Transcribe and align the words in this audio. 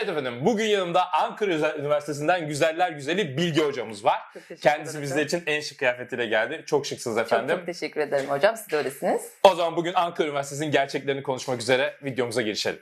Evet 0.00 0.08
efendim 0.08 0.34
bugün 0.46 0.64
yanımda 0.64 1.12
Ankara 1.12 1.50
Üniversitesi'nden 1.78 2.48
güzeller 2.48 2.90
güzeli 2.90 3.36
Bilge 3.36 3.62
hocamız 3.62 4.04
var. 4.04 4.20
Çok 4.48 4.58
Kendisi 4.58 5.02
bizler 5.02 5.24
için 5.26 5.42
en 5.46 5.60
şık 5.60 5.78
kıyafetiyle 5.78 6.26
geldi. 6.26 6.62
Çok 6.66 6.86
şıksınız 6.86 7.16
çok, 7.16 7.26
efendim. 7.26 7.56
çok 7.56 7.66
teşekkür 7.66 8.00
ederim 8.00 8.30
hocam. 8.30 8.56
Siz 8.56 8.70
de 8.70 8.76
öylesiniz. 8.76 9.22
O 9.42 9.54
zaman 9.54 9.76
bugün 9.76 9.92
Ankara 9.94 10.28
Üniversitesi'nin 10.28 10.70
gerçeklerini 10.70 11.22
konuşmak 11.22 11.60
üzere 11.60 11.94
videomuza 12.02 12.42
girişelim. 12.42 12.80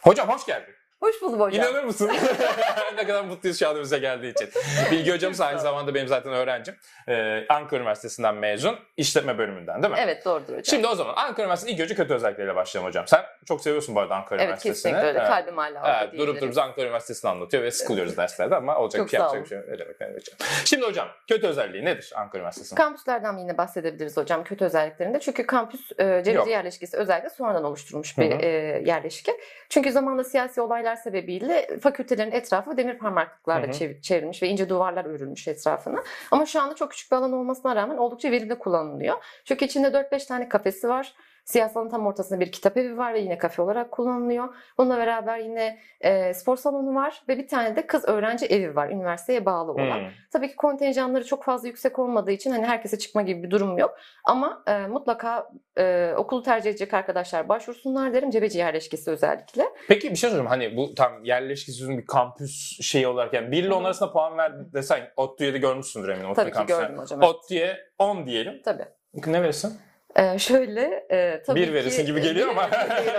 Hocam 0.00 0.28
hoş 0.28 0.46
geldin. 0.46 0.74
Hoş 1.00 1.22
buldum 1.22 1.40
hocam. 1.40 1.64
İnanır 1.66 1.84
mısın? 1.84 2.10
ne 2.96 3.06
kadar 3.06 3.24
mutluyuz 3.24 3.58
şu 3.58 3.68
an 3.68 3.80
bize 3.80 3.98
geldiği 3.98 4.30
için. 4.32 4.48
Bilgi 4.90 5.12
hocamız 5.12 5.40
aynı 5.40 5.60
zamanda 5.60 5.94
benim 5.94 6.08
zaten 6.08 6.32
öğrencim. 6.32 6.74
Ee, 7.08 7.46
Ankara 7.48 7.80
Üniversitesi'nden 7.80 8.34
mezun. 8.34 8.78
işletme 8.96 9.38
bölümünden 9.38 9.82
değil 9.82 9.94
mi? 9.94 10.00
Evet 10.02 10.24
doğrudur 10.24 10.48
hocam. 10.52 10.64
Şimdi 10.64 10.86
o 10.86 10.94
zaman 10.94 11.14
Ankara 11.16 11.42
Üniversitesi'nin 11.42 11.76
ilk 11.76 11.84
önce 11.84 11.94
kötü 11.94 12.14
özellikleriyle 12.14 12.54
başlayalım 12.56 12.88
hocam. 12.88 13.06
Sen 13.06 13.20
çok 13.48 13.60
seviyorsun 13.60 13.94
bu 13.94 14.00
arada 14.00 14.14
Ankara 14.14 14.38
evet 14.38 14.44
Üniversitesi'ni. 14.48 14.92
kesinlikle 14.92 15.08
öyle. 15.08 15.18
Evet. 15.18 15.28
Kalbim 15.28 15.56
hala 15.56 15.80
orada 15.80 16.00
Evet, 16.04 16.18
durup 16.18 16.40
durup 16.40 16.58
Ankara 16.58 16.84
Üniversitesi'ni 16.86 17.30
anlatıyor 17.30 17.62
ve 17.62 17.70
sıkılıyoruz 17.70 18.16
derslerde 18.16 18.56
ama 18.56 18.76
olacak 18.78 18.98
Çok 18.98 19.06
bir 19.06 19.10
şey 19.10 19.20
yapacak 19.20 19.42
bir 19.44 19.48
şey. 19.48 19.58
yok. 19.58 19.68
Ne 19.68 19.78
demek, 19.78 20.00
ne 20.00 20.06
demek. 20.08 20.26
Şimdi 20.64 20.86
hocam 20.86 21.08
kötü 21.28 21.46
özelliği 21.46 21.84
nedir 21.84 22.12
Ankara 22.16 22.38
Üniversitesi'nin? 22.40 22.76
Kampüslerden 22.76 23.36
yine 23.38 23.58
bahsedebiliriz 23.58 24.16
hocam 24.16 24.44
kötü 24.44 24.64
özelliklerinde. 24.64 25.20
Çünkü 25.20 25.46
kampüs 25.46 25.92
e, 25.98 26.22
cebeci 26.24 26.50
yerleşkesi 26.50 26.96
özellikle 26.96 27.30
sonradan 27.30 27.64
oluşturulmuş 27.64 28.18
bir 28.18 28.30
Hı 28.30 28.34
hı. 28.34 28.38
e, 28.40 28.46
yerleşke. 28.86 29.32
Çünkü 29.68 29.92
zamanla 29.92 30.24
siyasi 30.24 30.60
olaylar 30.60 30.85
sebebiyle 30.94 31.78
fakültelerin 31.82 32.32
etrafı 32.32 32.76
demir 32.76 32.98
parmaklıklarla 32.98 33.66
çev- 33.72 34.00
çevrilmiş 34.00 34.42
ve 34.42 34.48
ince 34.48 34.68
duvarlar 34.68 35.04
örülmüş 35.04 35.48
etrafına. 35.48 36.02
Ama 36.30 36.46
şu 36.46 36.60
anda 36.60 36.74
çok 36.74 36.90
küçük 36.90 37.12
bir 37.12 37.16
alan 37.16 37.32
olmasına 37.32 37.76
rağmen 37.76 37.96
oldukça 37.96 38.30
verimli 38.30 38.58
kullanılıyor. 38.58 39.16
Çünkü 39.44 39.64
içinde 39.64 39.88
4-5 39.88 40.26
tane 40.26 40.48
kafesi 40.48 40.88
var. 40.88 41.14
Siyasalın 41.46 41.88
tam 41.88 42.06
ortasında 42.06 42.40
bir 42.40 42.52
kitap 42.52 42.76
evi 42.76 42.96
var 42.96 43.14
ve 43.14 43.20
yine 43.20 43.38
kafe 43.38 43.62
olarak 43.62 43.90
kullanılıyor. 43.90 44.54
Bununla 44.78 44.98
beraber 44.98 45.38
yine 45.38 45.78
e, 46.00 46.34
spor 46.34 46.56
salonu 46.56 46.94
var 46.94 47.22
ve 47.28 47.38
bir 47.38 47.48
tane 47.48 47.76
de 47.76 47.86
kız 47.86 48.08
öğrenci 48.08 48.46
evi 48.46 48.76
var 48.76 48.90
üniversiteye 48.90 49.46
bağlı 49.46 49.72
olan. 49.72 50.00
Hmm. 50.00 50.08
Tabii 50.32 50.48
ki 50.48 50.56
kontenjanları 50.56 51.24
çok 51.26 51.44
fazla 51.44 51.68
yüksek 51.68 51.98
olmadığı 51.98 52.30
için 52.30 52.50
hani 52.50 52.66
herkese 52.66 52.98
çıkma 52.98 53.22
gibi 53.22 53.42
bir 53.42 53.50
durum 53.50 53.78
yok. 53.78 53.96
Ama 54.24 54.62
e, 54.66 54.86
mutlaka 54.86 55.50
e, 55.78 56.12
okulu 56.16 56.42
tercih 56.42 56.70
edecek 56.70 56.94
arkadaşlar 56.94 57.48
başvursunlar 57.48 58.12
derim. 58.12 58.30
Cebeci 58.30 58.58
yerleşkesi 58.58 59.10
özellikle. 59.10 59.64
Peki 59.88 60.10
bir 60.10 60.16
şey 60.16 60.30
sorayım 60.30 60.48
hani 60.48 60.76
bu 60.76 60.94
tam 60.94 61.24
yerleşkesi 61.24 61.88
bir 61.88 62.06
kampüs 62.06 62.80
şeyi 62.82 63.06
olarak 63.06 63.34
yani 63.34 63.50
1 63.50 63.64
ile 63.64 63.72
10 63.72 63.78
Hı 63.78 63.82
hı. 63.82 63.86
arasında 63.86 64.12
puan 64.12 64.38
ver 64.38 64.72
desen 64.72 65.00
ODTÜ'ye 65.16 65.54
de 65.54 65.58
görmüşsündür 65.58 66.08
eminim. 66.08 66.34
Tabii 66.34 66.50
ki 66.50 66.56
kampüsüne. 66.56 66.82
gördüm 66.82 66.98
hocam. 66.98 67.22
evet. 67.22 67.34
ODTÜ'ye 67.34 67.76
10 67.98 68.26
diyelim. 68.26 68.62
Tabii. 68.64 68.84
Ne 69.26 69.42
verirsin? 69.42 69.78
E, 70.16 70.38
şöyle 70.38 71.06
e, 71.10 71.42
tabii 71.46 71.60
Bir 71.60 71.66
ki... 71.66 71.74
verirsin 71.74 72.06
gibi 72.06 72.20
geliyor 72.20 72.48
ama- 72.48 72.70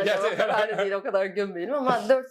Değil 0.06 0.18
o 0.34 0.38
kadar 0.38 0.78
değil 0.78 0.92
o 0.92 1.04
kadar 1.04 1.26
gömmeyelim 1.26 1.74
ama 1.74 2.00
4 2.10 2.28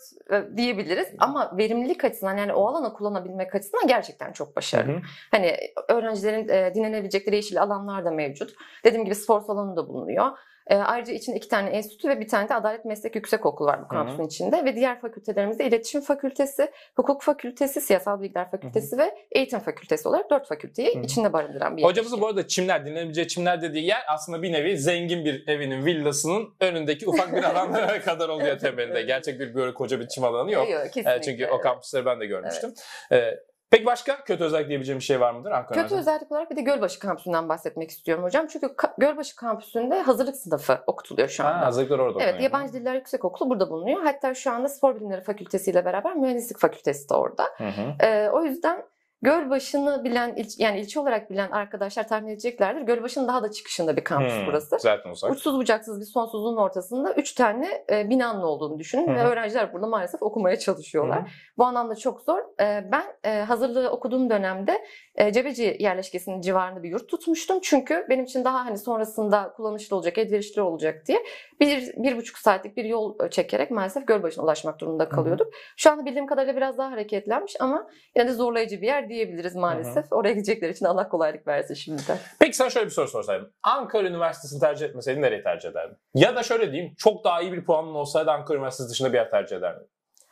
diyebiliriz. 0.56 1.09
Ama 1.19 1.53
verimlilik 1.59 2.05
açısından 2.05 2.36
yani 2.36 2.53
o 2.53 2.67
alanı 2.67 2.92
kullanabilmek 2.94 3.55
açısından 3.55 3.87
gerçekten 3.87 4.33
çok 4.33 4.56
başarılı. 4.56 4.92
Hı 4.92 4.97
hı. 4.97 5.00
Hani 5.31 5.56
öğrencilerin 5.89 6.48
e, 6.48 6.75
dinlenebilecekleri 6.75 7.37
yeşil 7.37 7.62
alanlar 7.62 8.05
da 8.05 8.11
mevcut. 8.11 8.55
Dediğim 8.84 9.05
gibi 9.05 9.14
spor 9.14 9.41
salonu 9.41 9.77
da 9.77 9.89
bulunuyor. 9.89 10.27
E, 10.67 10.77
ayrıca 10.77 11.12
içinde 11.12 11.36
iki 11.36 11.48
tane 11.48 11.70
enstitü 11.70 12.09
ve 12.09 12.20
bir 12.20 12.28
tane 12.28 12.48
de 12.48 12.55
Adalet 12.55 12.84
Meslek 12.84 13.14
Yüksekokulu 13.14 13.69
var 13.69 13.84
bu 13.84 13.89
kampüsün 13.89 14.25
içinde. 14.27 14.64
Ve 14.64 14.77
diğer 14.77 15.00
fakültelerimizde 15.00 15.64
İletişim 15.64 16.00
Fakültesi, 16.00 16.70
Hukuk 16.97 17.22
Fakültesi, 17.22 17.81
Siyasal 17.81 18.20
Bilgiler 18.20 18.50
Fakültesi 18.50 18.98
ve 18.98 19.14
Eğitim 19.33 19.59
Fakültesi 19.59 20.09
olarak 20.09 20.31
dört 20.31 20.48
fakülteyi 20.48 20.94
Hı 20.94 20.98
hı. 20.98 21.03
içinde 21.03 21.33
barındıran 21.33 21.77
bir 21.77 21.83
Hocamızın 21.83 22.17
yerleşke. 22.17 22.22
bu 22.22 22.27
arada 22.27 22.48
çimler, 22.48 22.87
dinlenebileceği 22.87 23.28
çimler 23.28 23.62
dediği 23.62 23.87
yer 23.87 24.03
aslında 24.09 24.42
bir 24.42 24.53
nevi 24.53 24.78
zengin 24.78 25.25
bir 25.25 25.48
evinin 25.48 25.87
villasının 25.87 26.55
önündeki 26.61 27.09
ufak 27.09 27.33
bir 27.33 27.42
alan 27.42 27.72
kadar 28.05 28.28
oluyor 28.28 28.59
temelinde. 28.59 28.98
Evet. 28.98 29.09
Gerçek 29.09 29.41
bir 29.41 29.55
böyle 29.55 29.75
koca 29.75 30.00
bir 30.00 30.09
çim 30.09 30.25
alanı 30.25 30.53
yok. 30.53 30.70
Yok, 30.70 30.84
kesinlikle. 30.84 31.14
Ee, 31.14 31.22
çünkü 31.22 31.47
o 31.47 31.61
kampüsleri 31.61 32.06
ben 32.06 32.20
de 32.20 32.27
görmüştüm. 32.27 32.75
Ee, 33.12 33.34
peki 33.70 33.86
başka 33.86 34.25
kötü 34.25 34.45
özellik 34.45 34.69
diyebileceğim 34.69 34.98
bir 34.98 35.05
şey 35.05 35.21
var 35.21 35.34
mıdır 35.34 35.50
Ankara 35.50 35.82
Kötü 35.82 35.94
özellik 35.94 36.32
olarak 36.32 36.50
bir 36.50 36.56
de 36.56 36.60
Gölbaşı 36.60 36.99
kampüsünden 36.99 37.49
bahsetmek 37.49 37.91
istiyorum 37.91 38.25
hocam. 38.25 38.47
Çünkü 38.47 38.66
Ka- 38.66 38.94
Gölbaşı 38.99 39.37
kampüsünde 39.37 40.03
hazırlık 40.03 40.37
sınıfı 40.37 40.78
okutuluyor 40.87 41.28
şu 41.28 41.44
anda. 41.44 41.60
Ha, 41.60 41.66
hazırlıklar 41.66 41.99
orada. 41.99 42.19
Evet, 42.22 42.34
okunuyor. 42.34 42.53
Yabancı 42.53 42.72
Diller 42.72 42.94
Yüksekokulu 42.94 43.50
burada 43.50 43.71
bulunuyor. 43.71 44.03
Hatta 44.03 44.34
şu 44.34 44.50
anda 44.53 44.69
Spor 44.69 44.97
Bilimleri 44.97 45.21
Fakültesi 45.21 45.71
ile 45.71 45.84
beraber 45.84 46.16
Mühendislik 46.16 46.59
Fakültesi 46.59 47.09
de 47.09 47.15
orada. 47.15 47.44
Hı 47.56 47.65
hı. 47.69 48.06
Ee, 48.06 48.31
o 48.31 48.44
yüzden 48.44 48.82
Gölbaşı'nı 49.22 50.04
bilen, 50.04 50.34
il- 50.37 50.59
yani 50.59 50.81
ilçe 50.81 51.00
olarak 51.00 51.31
bilen 51.31 51.50
arkadaşlar 51.50 52.09
tahmin 52.09 52.28
edeceklerdir. 52.28 52.81
Gölbaşı'nın 52.81 53.28
daha 53.28 53.43
da 53.43 53.50
çıkışında 53.50 53.97
bir 53.97 54.04
kampüs 54.04 54.32
Hmm, 54.34 54.47
burası. 54.47 54.78
Zaten 54.78 55.10
uzak. 55.10 55.31
Uçsuz 55.31 55.59
bucaksız 55.59 56.00
bir 56.00 56.04
sonsuzluğun 56.04 56.56
ortasında 56.56 57.15
üç 57.15 57.32
tane 57.32 57.84
e, 57.91 58.10
binanın 58.10 58.43
olduğunu 58.43 58.78
düşünün 58.78 59.09
Hı 59.09 59.15
ve 59.15 59.22
öğrenciler 59.22 59.72
burada 59.72 59.87
maalesef 59.87 60.22
okumaya 60.22 60.59
çalışıyorlar. 60.59 61.22
Hı. 61.22 61.26
Bu 61.59 61.65
anlamda 61.65 61.94
çok 61.94 62.21
zor. 62.21 62.38
Ee, 62.60 62.84
ben 62.93 63.05
e, 63.25 63.41
hazırlığı 63.41 63.91
okuduğum 63.91 64.31
dönemde 64.31 64.84
e, 65.15 65.32
Cebeci 65.32 65.76
yerleşkesinin 65.81 66.41
civarında 66.41 66.82
bir 66.82 66.88
yurt 66.88 67.09
tutmuştum. 67.09 67.59
Çünkü 67.62 68.06
benim 68.09 68.25
için 68.25 68.44
daha 68.44 68.65
hani 68.66 68.78
sonrasında 68.78 69.53
kullanışlı 69.56 69.97
olacak, 69.97 70.19
elverişli 70.19 70.62
olacak 70.62 71.03
diye 71.06 71.19
bir, 71.60 71.94
bir 71.97 72.16
buçuk 72.16 72.38
saatlik 72.38 72.76
bir 72.76 72.84
yol 72.84 73.25
e, 73.25 73.31
çekerek 73.31 73.71
maalesef 73.71 74.06
Gölbaşı'na 74.06 74.44
ulaşmak 74.44 74.78
durumunda 74.81 75.09
kalıyorduk. 75.09 75.53
Şu 75.76 75.91
anda 75.91 76.05
bildiğim 76.05 76.26
kadarıyla 76.26 76.56
biraz 76.56 76.78
daha 76.78 76.91
hareketlenmiş 76.91 77.56
ama 77.60 77.88
yine 78.16 78.28
de 78.28 78.32
zorlayıcı 78.32 78.81
bir 78.81 78.87
yer 78.87 79.06
diyebiliriz 79.09 79.56
maalesef. 79.56 80.12
Oraya 80.12 80.33
gidecekler 80.33 80.69
için 80.69 80.87
Allah 80.87 81.09
kolaylık 81.09 81.47
versin 81.47 81.75
şimdiden. 81.75 82.19
Peki 82.39 82.56
sana 82.56 82.71
şöyle 82.71 82.87
bir 82.87 82.91
soru 82.91 83.09
sorsaydım. 83.09 83.50
Ankara 83.62 84.09
Üniversitesi'ni 84.09 84.61
tercih 84.61 84.87
etmeseydin 84.87 85.22
nereyi 85.22 85.43
tercih 85.43 85.69
ederdin? 85.71 85.97
Ya 86.15 86.37
da 86.37 86.43
şöyle 86.43 86.72
diyeyim, 86.72 86.94
çok 86.99 87.25
daha 87.25 87.41
iyi 87.43 87.53
bir 87.53 87.65
puanın 87.65 87.94
olsaydı 87.94 88.31
Ankara 88.31 88.59
Üniversitesi 88.59 88.91
dışında 88.91 89.12
bir 89.12 89.19
yer 89.19 89.31
tercih 89.31 89.56
ederdin. 89.56 89.87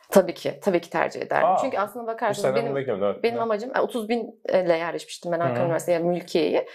Tabii 0.09 0.33
ki, 0.33 0.59
tabii 0.63 0.81
ki 0.81 0.89
tercih 0.89 1.21
ederdim. 1.21 1.47
Aa, 1.47 1.57
Çünkü 1.61 1.77
aslında 1.77 2.03
Bir 2.07 2.13
bakarsanız 2.13 2.55
benim. 2.55 2.77
Evet. 2.77 3.23
Benim 3.23 3.39
amacım 3.41 3.71
yani 3.75 3.83
30 3.83 4.09
binle 4.09 4.77
yerleşmiştim 4.77 5.31
ben 5.31 5.39
Ankara 5.39 5.55
Hı 5.55 5.61
hı. 5.61 5.65
Üniversitesi'ye 5.65 5.99
mülkiyeyi. 6.09 6.65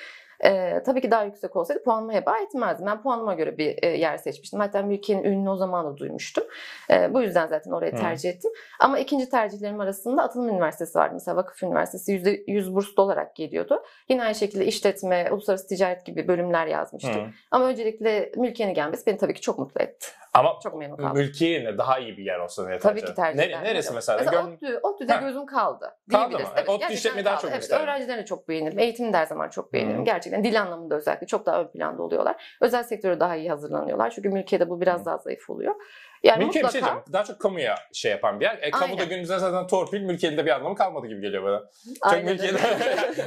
Ee, 0.45 0.83
tabii 0.87 1.01
ki 1.01 1.11
daha 1.11 1.25
yüksek 1.25 1.57
olsaydı 1.57 1.83
puanımı 1.83 2.13
heba 2.13 2.39
etmezdim. 2.39 2.87
Ben 2.87 3.03
puanıma 3.03 3.35
göre 3.35 3.59
bir 3.59 3.83
e, 3.83 3.89
yer 3.89 4.17
seçmiştim. 4.17 4.61
Hatta 4.61 4.83
mülkiyenin 4.83 5.25
ününü 5.25 5.49
o 5.49 5.57
zaman 5.57 5.87
da 5.87 5.97
duymuştum. 5.97 6.45
Ee, 6.91 7.15
bu 7.15 7.23
yüzden 7.23 7.47
zaten 7.47 7.71
orayı 7.71 7.93
Hı. 7.93 7.97
tercih 7.97 8.31
ettim. 8.31 8.51
Ama 8.81 8.99
ikinci 8.99 9.29
tercihlerim 9.31 9.81
arasında 9.81 10.23
Atılım 10.23 10.49
Üniversitesi 10.49 10.99
vardı. 10.99 11.15
Mesela 11.15 11.37
Vakıf 11.37 11.63
Üniversitesi 11.63 12.13
%100 12.13 12.75
burslu 12.75 13.03
olarak 13.03 13.37
geliyordu. 13.37 13.83
Yine 14.09 14.23
aynı 14.23 14.35
şekilde 14.35 14.67
işletme, 14.67 15.29
uluslararası 15.33 15.69
ticaret 15.69 16.07
gibi 16.07 16.29
bölümler 16.29 16.67
yazmıştım. 16.67 17.27
Hı. 17.27 17.31
Ama 17.51 17.67
öncelikle 17.67 18.33
mülkiyenin 18.37 18.75
gelmesi 18.75 19.07
beni 19.07 19.19
tabii 19.19 19.35
ki 19.35 19.41
çok 19.41 19.59
mutlu 19.59 19.83
etti. 19.83 20.07
Ama 20.33 20.59
Çok 20.63 20.75
memnun 20.75 20.97
kaldım. 20.97 21.33
yerine 21.41 21.79
daha 21.79 21.99
iyi 21.99 22.17
bir 22.17 22.25
yer 22.25 22.39
olsa 22.39 22.63
Tabii 22.65 22.79
tercih 22.81 23.07
ki 23.07 23.15
tercih 23.15 23.43
ederim. 23.43 23.59
Neresi 23.65 23.95
mesela? 23.95 24.19
Mesela 24.19 24.43
Gönül- 24.43 24.55
ODTÜ, 24.55 24.81
ODTÜ'de 24.83 25.13
Ha. 25.13 25.21
gözüm 25.21 25.47
kaldı. 25.47 25.97
Kaldı 26.11 26.39
mı? 26.39 26.45
Evet, 26.57 26.69
ODTÜ 26.69 26.93
işletmeyi 26.93 27.25
daha 27.25 27.37
çok 27.37 27.51
evet, 27.51 27.61
gösterdim. 27.61 27.85
Öğrencilerini 27.85 28.27
çok 28.27 28.49
beğenirim. 28.49 28.79
Eğitimi 28.79 29.13
de 29.13 29.17
her 29.17 29.27
zaman 29.27 29.49
çok 29.49 29.73
beğenirim. 29.73 30.01
Hı. 30.01 30.05
Gerçekten 30.05 30.45
dil 30.45 30.61
anlamında 30.63 30.95
özellikle 30.97 31.27
çok 31.27 31.47
daha 31.47 31.61
ön 31.61 31.71
planda 31.71 32.03
oluyorlar. 32.03 32.57
Özel 32.61 32.83
sektöre 32.83 33.21
daha 33.21 33.37
iyi 33.37 33.51
hazırlanıyorlar. 33.51 34.11
Çünkü 34.11 34.29
mülkiyede 34.29 34.69
bu 34.69 34.81
biraz 34.81 35.07
daha 35.07 35.19
zayıf 35.19 35.51
oluyor. 35.51 35.75
Yani 36.23 36.45
Mülkiye 36.45 36.65
bir 36.65 36.69
şey 36.69 36.81
mutlaka 36.81 36.95
diyeceğim. 36.97 37.13
Daha 37.13 37.25
çok 37.25 37.41
kamuya 37.41 37.75
şey 37.93 38.11
yapan 38.11 38.41
bir 38.41 38.45
yer. 38.45 38.59
E, 38.63 38.71
kamuda 38.71 38.93
Aynen. 38.93 39.09
günümüzde 39.09 39.39
zaten 39.39 39.67
torpil, 39.67 40.01
mülkiyenin 40.01 40.39
de 40.39 40.47
bir 40.47 40.51
anlamı 40.51 40.75
kalmadı 40.75 41.07
gibi 41.07 41.21
geliyor 41.21 41.45
bana. 41.45 41.59
Çok 41.59 42.13
Aynen 42.13 42.25
mülkiye, 42.25 42.53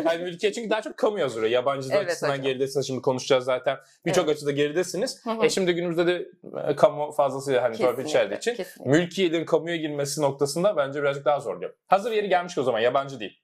yani 0.05 0.23
mülkiye 0.23 0.53
çünkü 0.53 0.69
daha 0.69 0.81
çok 0.81 0.97
kamu 0.97 1.19
yazıyor. 1.19 1.47
Yabancılar 1.47 1.97
Evet 1.97 2.07
açısından 2.07 2.31
hocam. 2.31 2.43
geridesiniz. 2.45 2.87
Şimdi 2.87 3.01
konuşacağız 3.01 3.45
zaten. 3.45 3.77
Birçok 4.05 4.29
açıda 4.29 4.51
geridesiniz. 4.51 5.25
Hı 5.25 5.31
hı. 5.31 5.45
E 5.45 5.49
şimdi 5.49 5.73
günümüzde 5.73 6.07
de 6.07 6.27
e, 6.67 6.75
kamu 6.75 7.11
fazlasıyla 7.11 7.63
hani 7.63 7.77
torpil 7.77 8.05
içerdiği 8.05 8.37
için 8.37 8.55
kesinlikle. 8.55 8.91
mülkiyenin 8.91 9.45
kamuya 9.45 9.75
girmesi 9.75 10.21
noktasında 10.21 10.77
bence 10.77 11.01
birazcık 11.01 11.25
daha 11.25 11.39
zor 11.39 11.59
diyor. 11.59 11.73
Hazır 11.87 12.11
yeri 12.11 12.29
gelmiş 12.29 12.57
o 12.57 12.63
zaman 12.63 12.79
yabancı 12.79 13.19
değil. 13.19 13.39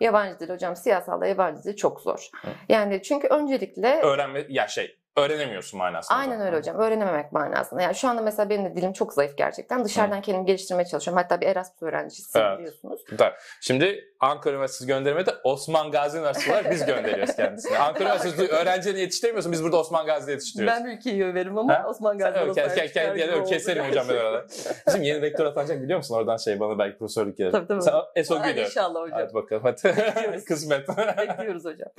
Yabancı 0.00 0.40
dil 0.40 0.48
hocam 0.48 0.76
siyasalda 0.76 1.26
yabancı 1.26 1.64
dil 1.64 1.76
çok 1.76 2.00
zor. 2.00 2.28
Hı. 2.42 2.48
Yani 2.68 3.02
çünkü 3.02 3.26
öncelikle 3.28 4.00
Öğrenme 4.00 4.46
ya 4.48 4.68
şey 4.68 4.96
öğrenemiyorsun 5.16 5.78
manasında. 5.78 6.18
Aynen 6.18 6.40
öyle 6.40 6.56
hocam. 6.56 6.76
Öğrenememek 6.78 7.32
manasında. 7.32 7.82
Yani 7.82 7.94
şu 7.94 8.08
anda 8.08 8.22
mesela 8.22 8.50
benim 8.50 8.64
de 8.64 8.76
dilim 8.76 8.92
çok 8.92 9.12
zayıf 9.12 9.36
gerçekten. 9.36 9.84
Dışarıdan 9.84 10.20
kendimi 10.22 10.46
geliştirmeye 10.46 10.86
çalışıyorum. 10.86 11.22
Hatta 11.22 11.40
bir 11.40 11.46
Erasmus 11.46 11.82
öğrencisiyim 11.82 12.46
Evet. 12.46 12.58
biliyorsunuz. 12.58 13.00
Da. 13.18 13.34
Şimdi 13.60 14.04
Ankara 14.20 14.54
Üniversitesi 14.54 14.86
göndermedi. 14.86 15.30
Osman 15.44 15.90
Gazi 15.90 16.18
Üniversitesi 16.18 16.52
olarak 16.52 16.70
biz 16.70 16.86
gönderiyoruz 16.86 17.36
kendisini. 17.36 17.78
Ankara 17.78 18.04
Üniversitesi 18.04 18.52
öğrencilerini 18.52 19.00
yetiştirmiyorsun. 19.00 19.52
Biz 19.52 19.62
burada 19.64 19.76
Osman 19.76 20.06
Gazi'de 20.06 20.32
yetiştiriyoruz. 20.32 20.76
Ben 20.80 20.86
mülkiyeyi 20.86 21.24
överim 21.24 21.58
ama 21.58 21.74
Ha? 21.74 21.86
Osman 21.88 22.18
Gazi 22.18 22.54
sahip 22.54 22.94
kendi- 22.94 23.18
kendi- 23.18 23.34
oldu 23.36 23.44
keserim 23.48 23.84
hocam 23.88 24.06
ben 24.08 24.14
orada. 24.16 24.46
Bizim 24.86 25.02
yeni 25.02 25.22
rektör 25.22 25.44
atanacak 25.46 25.82
biliyor 25.82 25.96
musun? 25.96 26.14
Oradan 26.14 26.36
şey 26.36 26.60
bana 26.60 26.78
belki 26.78 26.98
profesörlük 26.98 27.36
gelir. 27.36 27.52
Tabii, 27.52 27.66
tabii. 27.66 27.82
Sen 27.82 27.92
ESO 28.16 28.38
gidiyor. 28.42 28.66
İnşallah 28.66 29.00
hocam. 29.00 29.18
Hadi 29.20 29.34
bakalım 29.34 29.62
hadi. 29.62 29.84
Bekliyoruz. 29.84 30.44
Kısmet. 30.48 30.88
Bekliyoruz 31.18 31.64
hocam. 31.64 31.88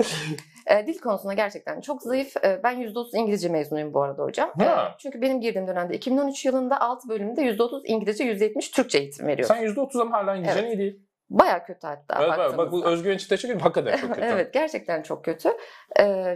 E, 0.68 0.88
dil 0.88 1.00
konusunda 1.00 1.34
gerçekten 1.34 1.82
çok 1.82 2.02
zayıf. 2.02 2.38
E, 2.46 2.60
ben 2.64 2.82
%30 2.82 3.18
İngilizce 3.18 3.50
mezunuyum 3.50 3.94
bu 3.94 4.02
arada 4.04 4.24
hocam. 4.24 4.52
E, 4.62 4.64
Ha. 4.64 4.96
çünkü 5.00 5.22
benim 5.22 5.42
girdiğim 5.42 5.68
dönemde 5.68 5.96
2013 5.96 6.46
yılında 6.46 6.82
6 6.82 7.10
bölümde 7.10 7.42
%30 7.42 7.82
İngilizce, 7.86 8.24
%70 8.24 8.72
Türkçe 8.72 8.98
eğitim 9.00 9.28
veriyoruz. 9.28 9.56
Sen 9.56 9.64
%30 9.64 10.02
ama 10.02 10.18
hala 10.18 10.36
İngilizcen 10.36 10.64
Evet. 10.64 10.74
iyi 10.74 10.78
değil. 10.80 11.07
Baya 11.30 11.66
kötü 11.66 11.88
hatta 11.88 12.16
Evet, 12.20 12.30
bak, 12.30 12.38
bak 12.38 12.54
bu 12.54 12.58
baktığımızda. 12.58 12.90
özgüven 12.90 13.16
için 13.16 13.28
teşekkür 13.30 13.48
ederim. 13.50 13.62
Hakikaten 13.64 13.98
çok 13.98 14.16
kötü. 14.16 14.28
evet 14.34 14.54
gerçekten 14.54 15.02
çok 15.02 15.26
kötü. 15.26 15.50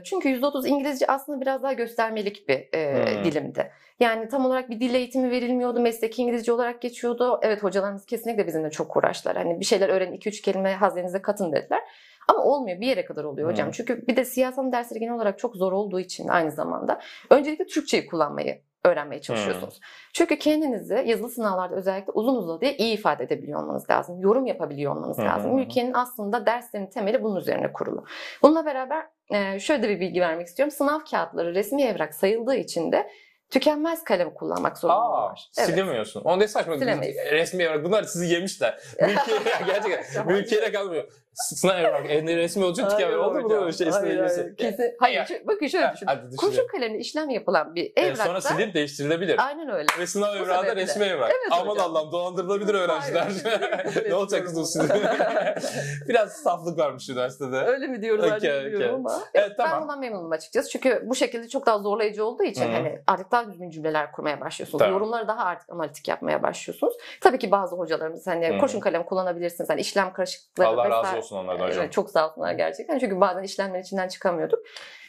Çünkü 0.04 0.30
%30 0.30 0.68
İngilizce 0.68 1.08
aslında 1.08 1.42
biraz 1.42 1.64
daha 1.64 1.74
göstermelik 1.74 2.48
bir 2.50 2.70
e, 2.78 3.16
Hmm. 3.16 3.24
dilimdi. 3.26 3.72
Yani 4.00 4.28
tam 4.28 4.46
olarak 4.46 4.70
bir 4.70 4.80
dil 4.80 4.94
eğitimi 4.94 5.32
verilmiyordu. 5.32 5.80
Mesleki 5.80 6.22
İngilizce 6.22 6.54
olarak 6.54 6.82
geçiyordu. 6.82 7.40
Evet 7.44 7.64
hocalarımız 7.64 8.06
kesinlikle 8.06 8.48
bizimle 8.48 8.70
çok 8.72 8.98
uğraştılar. 8.98 9.36
Hani 9.38 9.60
bir 9.60 9.66
şeyler 9.66 9.90
öğrenin 9.90 10.18
2-3 10.18 10.42
kelime 10.42 10.74
haznenize 10.74 11.22
katın 11.22 11.52
dediler. 11.52 11.80
Ama 12.28 12.44
olmuyor. 12.44 12.82
Bir 12.82 12.88
yere 12.88 13.06
kadar 13.06 13.24
oluyor 13.24 13.50
hocam. 13.52 13.66
Hmm. 13.66 13.72
Çünkü 13.72 14.08
bir 14.08 14.16
de 14.16 14.26
siyasal 14.26 14.72
dersleri 14.72 15.00
genel 15.00 15.14
olarak 15.14 15.40
çok 15.40 15.56
zor 15.56 15.72
olduğu 15.72 16.00
için 16.00 16.28
aynı 16.28 16.52
zamanda 16.52 17.02
öncelikle 17.30 17.66
Türkçeyi 17.66 18.06
kullanmayı 18.08 18.62
öğrenmeye 18.86 19.22
çalışıyorsunuz. 19.22 19.80
Çünkü 20.14 20.40
kendinizi 20.40 21.04
yazılı 21.06 21.30
sınavlarda 21.30 21.76
özellikle 21.76 22.12
uzun 22.12 22.36
uzadıya 22.36 22.72
iyi 22.72 22.94
ifade 22.94 23.24
edebiliyor 23.24 23.64
olmanız 23.64 23.90
lazım. 23.90 24.20
Yorum 24.20 24.46
yapabiliyor 24.46 24.96
olmanız 24.96 25.18
hı 25.18 25.22
lazım. 25.22 25.52
hı. 25.52 25.56
Mülkiyenin 25.56 25.94
aslında 25.94 26.46
derslerin 26.46 26.88
temeli 26.88 27.24
bunun 27.24 27.36
üzerine 27.36 27.74
kurulu. 27.74 28.06
Bununla 28.42 28.66
beraber 28.66 29.06
e, 29.34 29.60
şöyle 29.60 29.84
de 29.84 29.90
bir 29.90 30.00
bilgi 30.00 30.22
vermek 30.22 30.48
istiyorum. 30.48 30.72
Sınav 30.72 31.00
kağıtları 31.12 31.56
resmi 31.56 31.84
evrak 31.84 32.14
sayıldığı 32.16 32.56
için 32.56 32.92
de 32.92 33.10
tükenmez 33.50 34.04
kalem 34.04 34.34
kullanmak 34.34 34.84
var. 34.84 35.50
Evet. 35.58 35.70
silemiyorsun. 35.70 36.22
Onu 36.22 36.40
ne 36.40 36.48
saçma. 36.48 36.78
Silemeyiz. 36.78 37.18
Resmi 37.32 37.64
evrak. 37.64 37.84
Bunlar 37.84 38.04
sizi 38.04 38.34
yemişler. 38.34 38.80
Mülkiye 39.02 39.40
gerçekten. 39.68 40.28
Mülkiye'de 40.28 40.72
kalmıyor. 40.72 41.12
Sınav 41.34 41.80
evrak. 41.80 42.10
Elinde 42.10 42.38
resmi 42.38 42.66
olacak 42.66 42.86
Hayır 42.86 42.98
tükenmiyor. 42.98 43.26
Oldu 43.26 43.42
mu 43.42 43.50
böyle 43.50 43.72
şey? 43.72 43.90
Hayır, 43.90 44.20
Hayır. 44.20 44.58
Kesin- 44.58 44.96
Hayır, 45.00 45.42
bakın 45.48 45.68
şöyle 45.68 45.94
düşünün. 45.94 46.12
Hadi 46.12 46.36
Kurşun 46.36 46.68
kalemle 46.68 46.98
işlem 46.98 47.30
yapılan 47.30 47.76
bir 47.76 47.94
Evet, 47.96 48.16
evrakta... 48.16 48.26
sonra 48.26 48.42
silip 48.42 48.74
değiştirilebilir. 48.74 49.48
Aynen 49.48 49.70
öyle. 49.70 49.88
Ve 50.00 50.08
sınav 50.08 50.36
evrağı 50.36 50.66
da 50.68 50.76
resmi 50.76 51.06
evrak. 51.06 51.32
Evet 51.32 51.52
Aman 51.52 51.68
hocam. 51.68 51.92
Allah'ım 51.92 52.12
dolandırılabilir 52.12 52.74
öğrenciler. 52.74 53.28
Ne 54.10 54.16
olacak 54.16 54.46
kızım 54.46 54.66
sizin? 54.66 54.90
Biraz 56.08 56.32
saflık 56.32 56.78
varmış 56.78 57.10
üniversitede. 57.10 57.58
Öyle 57.58 57.88
mi 57.88 58.02
diyoruz 58.02 58.26
Okey, 58.26 58.38
okay, 58.38 58.66
bilmiyorum 58.66 58.96
ama. 58.96 59.20
Evet 59.34 59.52
Ben 59.60 59.66
tamam. 59.66 59.82
bundan 59.84 60.00
memnunum 60.00 60.32
açıkçası. 60.32 60.70
Çünkü 60.70 61.04
bu 61.06 61.16
şekilde 61.16 61.50
çok 61.50 61.66
daha 61.66 61.80
zorlayıcı 61.80 62.26
olduğu 62.26 62.44
için 62.44 62.70
Hı. 62.70 62.72
hani 62.72 63.00
artık 63.08 63.32
daha 63.32 63.48
düzgün 63.48 63.70
cümleler 63.70 64.12
kurmaya 64.12 64.42
başlıyorsunuz. 64.42 64.80
Tamam. 64.80 64.94
Yorumları 64.94 65.28
daha 65.28 65.46
artık 65.46 65.70
analitik 65.70 66.08
yapmaya 66.08 66.44
başlıyorsunuz. 66.44 66.94
Tabii 67.22 67.40
ki 67.40 67.52
bazı 67.52 67.76
hocalarımız 67.76 68.28
hani 68.28 68.58
kurşun 68.60 68.80
kalem 68.80 69.04
kullanabilirsiniz. 69.04 69.70
Hani 69.70 69.82
işlem 69.82 70.14
karışıklıkları 70.14 70.78
vesaire. 70.78 71.21
Olsun 71.22 71.38
onlardan 71.38 71.68
hocam. 71.68 71.84
Evet, 71.84 71.94
çok 71.94 72.10
sağ 72.10 72.30
olsunlar 72.30 72.54
gerçekten. 72.54 73.00
Çünkü 73.00 73.22
bazen 73.22 73.44
işlemler 73.44 73.80
içinden 73.80 74.08
çıkamıyorduk. 74.08 74.60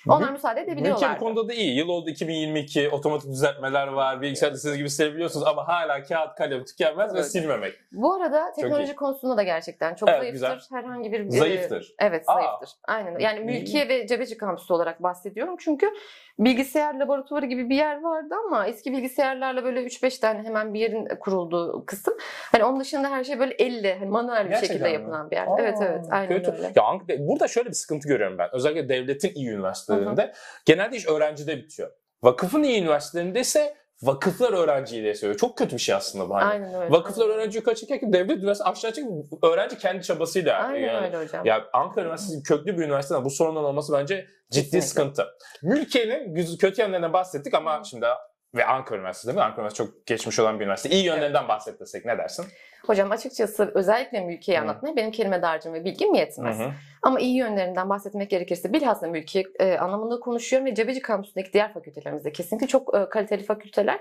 Onlar 0.08 0.30
müsaade 0.32 0.60
Ülke 0.60 0.70
edebiliyorlar. 0.72 1.16
bu 1.16 1.24
konuda 1.24 1.48
da 1.48 1.52
iyi. 1.54 1.76
Yıl 1.76 1.88
oldu 1.88 2.10
2022. 2.10 2.88
Otomatik 2.90 3.30
düzeltmeler 3.30 3.86
var. 3.88 4.20
Bilgisayarda 4.22 4.58
siz 4.58 4.76
gibi 4.76 4.90
silebiliyorsunuz 4.90 5.46
ama 5.46 5.68
hala 5.68 6.02
kağıt 6.02 6.34
kalem 6.34 6.64
tükenmez 6.64 7.14
ve 7.14 7.18
Evet. 7.18 7.30
silmemek. 7.30 7.74
Bu 7.92 8.14
arada 8.14 8.52
teknoloji 8.52 8.94
konusunda 8.94 9.36
da 9.36 9.42
gerçekten 9.42 9.94
çok 9.94 10.08
Evet, 10.08 10.18
zayıftır. 10.20 10.32
güzel. 10.32 10.60
Herhangi 10.78 11.12
bir 11.12 11.30
Zayıftır. 11.30 11.94
Evet 11.98 12.24
Aa. 12.26 12.34
zayıftır. 12.34 12.70
Aynen. 12.88 13.18
Yani 13.18 13.38
İyi. 13.38 13.44
Mülkiye 13.44 13.88
ve 13.88 14.06
Cebeci 14.06 14.36
kampüsü 14.36 14.72
olarak 14.72 15.02
bahsediyorum. 15.02 15.56
Çünkü 15.58 15.90
bilgisayar 16.38 16.94
laboratuvarı 16.94 17.46
gibi 17.46 17.70
bir 17.70 17.76
yer 17.76 18.02
vardı 18.02 18.34
ama 18.46 18.66
eski 18.66 18.92
bilgisayarlarla 18.92 19.64
böyle 19.64 19.80
3-5 19.82 20.20
tane 20.20 20.42
hemen 20.42 20.74
bir 20.74 20.80
yerin 20.80 21.08
kurulduğu 21.20 21.86
kısım. 21.86 22.14
Hani 22.52 22.64
onun 22.64 22.80
dışında 22.80 23.10
her 23.10 23.24
şey 23.24 23.38
böyle 23.38 23.54
elle, 23.54 23.98
hani 23.98 24.10
manuel 24.10 24.44
bir 24.44 24.50
Gerçekten 24.50 24.74
şekilde 24.74 24.88
mi? 24.88 24.94
yapılan 24.94 25.30
bir 25.30 25.36
yer. 25.36 25.46
Aa, 25.46 25.56
evet 25.58 25.78
evet. 25.82 26.04
Aynen 26.10 26.28
kötü. 26.28 26.50
öyle. 26.52 26.72
Ya 26.76 26.82
Ank- 26.82 27.18
burada 27.28 27.48
şöyle 27.48 27.68
bir 27.68 27.74
sıkıntı 27.74 28.08
görüyorum 28.08 28.38
ben. 28.38 28.48
Özellikle 28.52 28.88
devletin 28.88 29.32
iyi 29.34 29.48
üniversitelerinde. 29.48 29.91
Genelde 30.64 30.96
iş 30.96 31.08
öğrencide 31.08 31.56
bitiyor. 31.56 31.90
Vakıfın 32.22 32.62
iyi 32.62 32.80
üniversitelerinde 32.82 33.40
ise 33.40 33.74
vakıflar 34.02 34.52
öğrenciyi 34.52 35.04
de 35.04 35.14
seviyor. 35.14 35.38
Çok 35.38 35.58
kötü 35.58 35.76
bir 35.76 35.80
şey 35.80 35.94
aslında 35.94 36.28
bu. 36.28 36.34
Hani. 36.34 36.44
Aynen 36.44 36.74
öyle. 36.74 36.90
Vakıflar 36.90 37.28
öğrenci 37.28 37.58
yukarı 37.58 37.74
çekerken 37.74 38.12
devlet 38.12 38.38
üniversitesi 38.38 38.70
aşağı 38.70 38.92
çekiyor. 38.92 39.24
Öğrenci 39.42 39.78
kendi 39.78 40.02
çabasıyla. 40.02 40.58
Aynen 40.58 40.86
yani. 40.86 41.06
öyle 41.06 41.24
hocam. 41.24 41.46
Ya 41.46 41.64
Ankara 41.72 42.04
Üniversitesi 42.04 42.42
köklü 42.42 42.78
bir 42.78 42.82
üniversite 42.84 43.24
bu 43.24 43.30
sorunun 43.30 43.64
olması 43.64 43.92
bence 43.92 44.26
ciddi 44.50 44.64
Kesinlikle. 44.64 44.86
sıkıntı. 44.88 45.26
Mülkiye'nin 45.62 46.34
güz- 46.34 46.58
kötü 46.58 46.82
yönlerinden 46.82 47.12
bahsettik 47.12 47.54
ama 47.54 47.80
Hı. 47.80 47.84
şimdi 47.84 48.06
ve 48.54 48.64
Ankara 48.66 48.98
Üniversitesi 48.98 49.26
değil 49.26 49.38
mi? 49.38 49.42
Ankara 49.42 49.60
Üniversitesi 49.60 49.88
çok 49.88 50.06
geçmiş 50.06 50.38
olan 50.38 50.60
bir 50.60 50.64
üniversite. 50.64 50.88
İyi 50.88 51.04
yönlerinden 51.04 51.48
bahset 51.48 51.80
desek 51.80 52.04
ne 52.04 52.18
dersin? 52.18 52.46
Hocam 52.86 53.10
açıkçası 53.10 53.72
özellikle 53.74 54.20
mülkiyeyi 54.20 54.58
Hı. 54.58 54.62
anlatmaya 54.62 54.96
benim 54.96 55.10
kelime 55.10 55.42
dağarcığım 55.42 55.74
ve 55.74 55.84
bilgim 55.84 56.14
yetmez. 56.14 56.58
Hı. 56.58 56.70
Ama 57.02 57.20
iyi 57.20 57.36
yönlerinden 57.36 57.88
bahsetmek 57.88 58.30
gerekirse 58.30 58.72
bilhassa 58.72 59.06
mülkiye 59.06 59.44
e, 59.60 59.78
anlamında 59.78 60.20
konuşuyorum 60.20 60.66
ve 60.66 60.74
Cebeci 60.74 61.02
kampüsündeki 61.02 61.52
diğer 61.52 61.72
fakültelerimizde 61.72 62.32
kesinlikle 62.32 62.66
çok 62.66 62.96
e, 62.96 63.08
kaliteli 63.08 63.44
fakülteler. 63.44 64.00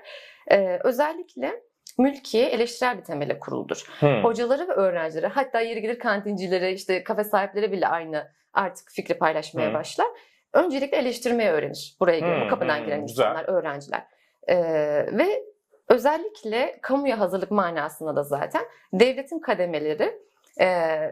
E, 0.51 0.79
özellikle 0.83 1.61
mülkiye 1.97 2.45
eleştirel 2.45 2.97
bir 2.97 3.03
temele 3.03 3.39
kuruldur. 3.39 3.83
Hı. 3.99 4.21
Hocaları 4.21 4.67
ve 4.67 4.73
öğrencileri 4.73 5.27
hatta 5.27 5.59
yeri 5.61 5.81
gelir 5.81 5.99
kantincileri 5.99 6.71
işte 6.71 7.03
kafe 7.03 7.23
sahipleri 7.23 7.71
bile 7.71 7.87
aynı 7.87 8.31
artık 8.53 8.91
fikri 8.91 9.17
paylaşmaya 9.17 9.69
Hı. 9.69 9.73
başlar. 9.73 10.07
Öncelikle 10.53 10.97
eleştirmeyi 10.97 11.49
öğrenir. 11.49 11.95
Buraya 11.99 12.19
giren, 12.19 12.45
bu 12.45 12.49
kapıdan 12.49 12.85
giren 12.85 13.07
güzel. 13.07 13.23
insanlar, 13.23 13.45
öğrenciler. 13.47 14.03
E, 14.51 14.57
ve 15.17 15.43
özellikle 15.87 16.79
kamuya 16.81 17.19
hazırlık 17.19 17.51
manasında 17.51 18.15
da 18.15 18.23
zaten 18.23 18.63
devletin 18.93 19.39
kademeleri 19.39 20.21
e, 20.59 20.65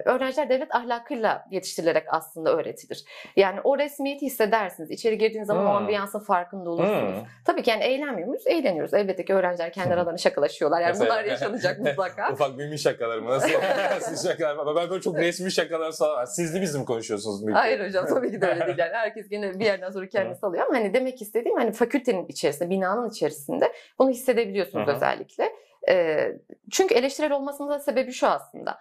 öğrenciler 0.05 0.49
devlet 0.49 0.75
ahlakıyla 0.75 1.45
yetiştirilerek 1.51 2.03
aslında 2.07 2.55
öğretilir. 2.57 3.03
Yani 3.35 3.61
o 3.63 3.77
resmiyeti 3.77 4.25
hissedersiniz. 4.25 4.91
İçeri 4.91 5.17
girdiğiniz 5.17 5.47
zaman 5.47 5.65
o 5.65 5.69
Hmm. 5.69 5.75
ambiyansın 5.75 6.19
farkında 6.19 6.69
olursunuz. 6.69 7.15
Hı. 7.17 7.23
Tabii 7.45 7.63
ki 7.63 7.69
yani 7.69 7.83
eğlenmiyor 7.83 8.27
muyuz? 8.27 8.47
Eğleniyoruz. 8.47 8.93
Elbette 8.93 9.25
ki 9.25 9.33
öğrenciler 9.33 9.71
kendi 9.71 9.93
aralarında 9.93 10.17
şakalaşıyorlar. 10.17 10.81
Yani 10.81 10.99
bunlar 10.99 11.23
yaşanacak 11.23 11.79
mutlaka. 11.85 12.31
Ufak 12.33 12.57
mimi 12.57 12.79
şakalarım. 12.79 13.25
Nasıl? 13.25 13.49
Siz 13.99 14.23
şakalar 14.29 14.55
var. 14.55 14.75
Ben 14.75 14.89
böyle 14.89 15.01
çok 15.01 15.17
resmi 15.17 15.51
şakalar 15.51 15.91
falan. 15.91 16.25
Sizli 16.25 16.61
bizim 16.61 16.85
konuşuyorsunuz. 16.85 17.43
Mülkiye. 17.43 17.61
Hayır 17.61 17.87
hocam 17.87 18.05
tabii 18.05 18.31
ki 18.31 18.41
de 18.41 18.47
öyle 18.47 18.65
değil. 18.67 18.77
Yani 18.77 18.93
herkes 18.93 19.29
gene 19.29 19.59
bir 19.59 19.65
yerden 19.65 19.89
sonra 19.91 20.07
kendini 20.09 20.35
salıyor 20.35 20.65
ama 20.67 20.75
hani 20.77 20.93
demek 20.93 21.21
istediğim 21.21 21.57
hani 21.57 21.71
fakültenin 21.71 22.25
içerisinde, 22.27 22.69
binanın 22.69 23.09
içerisinde 23.09 23.73
bunu 23.99 24.09
hissedebiliyorsunuz 24.09 24.87
özellikle. 24.87 25.49
Ee, 25.89 26.31
çünkü 26.71 26.95
eleştirel 26.95 27.31
olmasının 27.31 27.69
da 27.69 27.79
sebebi 27.79 28.11
şu 28.11 28.27
aslında. 28.27 28.77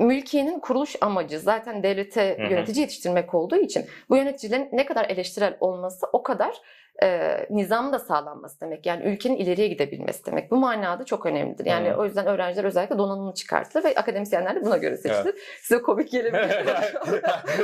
Mülkiyenin 0.00 0.60
kuruluş 0.60 0.96
amacı 1.00 1.40
zaten 1.40 1.82
devlete 1.82 2.36
Hı 2.38 2.46
hı. 2.46 2.52
yönetici 2.52 2.80
yetiştirmek 2.80 3.34
olduğu 3.34 3.56
için 3.56 3.86
bu 4.10 4.16
yöneticilerin 4.16 4.68
ne 4.72 4.86
kadar 4.86 5.04
eleştirel 5.10 5.56
olması 5.60 6.06
o 6.12 6.22
kadar 6.22 6.60
e, 7.02 7.38
nizamın 7.50 7.92
da 7.92 7.98
sağlanması 7.98 8.60
demek. 8.60 8.86
Yani 8.86 9.04
ülkenin 9.04 9.36
ileriye 9.36 9.68
gidebilmesi 9.68 10.26
demek. 10.26 10.50
Bu 10.50 10.56
manada 10.56 11.04
çok 11.04 11.26
önemlidir. 11.26 11.66
Yani 11.66 11.90
Hı. 11.90 11.94
o 11.94 12.04
yüzden 12.04 12.26
öğrenciler 12.26 12.64
özellikle 12.64 12.98
donanımlı 12.98 13.34
çıkartılır 13.34 13.84
ve 13.84 13.94
akademisyenler 13.94 14.56
de 14.56 14.64
buna 14.64 14.76
göre 14.76 14.96
seçilir. 14.96 15.34
Size 15.60 15.82
komik 15.82 16.10
gelebilir. 16.10 16.40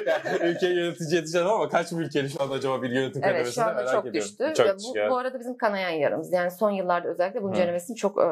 yani, 0.07 0.51
ülkeyi 0.51 0.77
yönetici 0.77 1.15
yetişeceğim 1.15 1.47
ama 1.47 1.69
kaç 1.69 1.93
ülkeli 1.93 2.31
şu 2.31 2.43
anda 2.43 2.55
acaba 2.55 2.83
bir 2.83 2.91
yönetim 2.91 3.25
Evet 3.25 3.33
kademesinde 3.33 3.55
şu 3.55 3.63
anda 3.63 3.75
merak 3.75 3.93
çok 3.93 4.07
ediyorum. 4.07 4.31
düştü. 4.31 4.53
Çok 4.57 4.67
bu, 4.67 4.99
evet. 4.99 5.11
bu 5.11 5.17
arada 5.17 5.41
bizim 5.41 5.57
kanayan 5.57 5.91
yaramız. 5.91 6.33
Yani 6.33 6.51
son 6.51 6.71
yıllarda 6.71 7.09
özellikle 7.09 7.43
bunun 7.43 7.53
ceremesini 7.53 7.97
çok 7.97 8.19
e, 8.23 8.27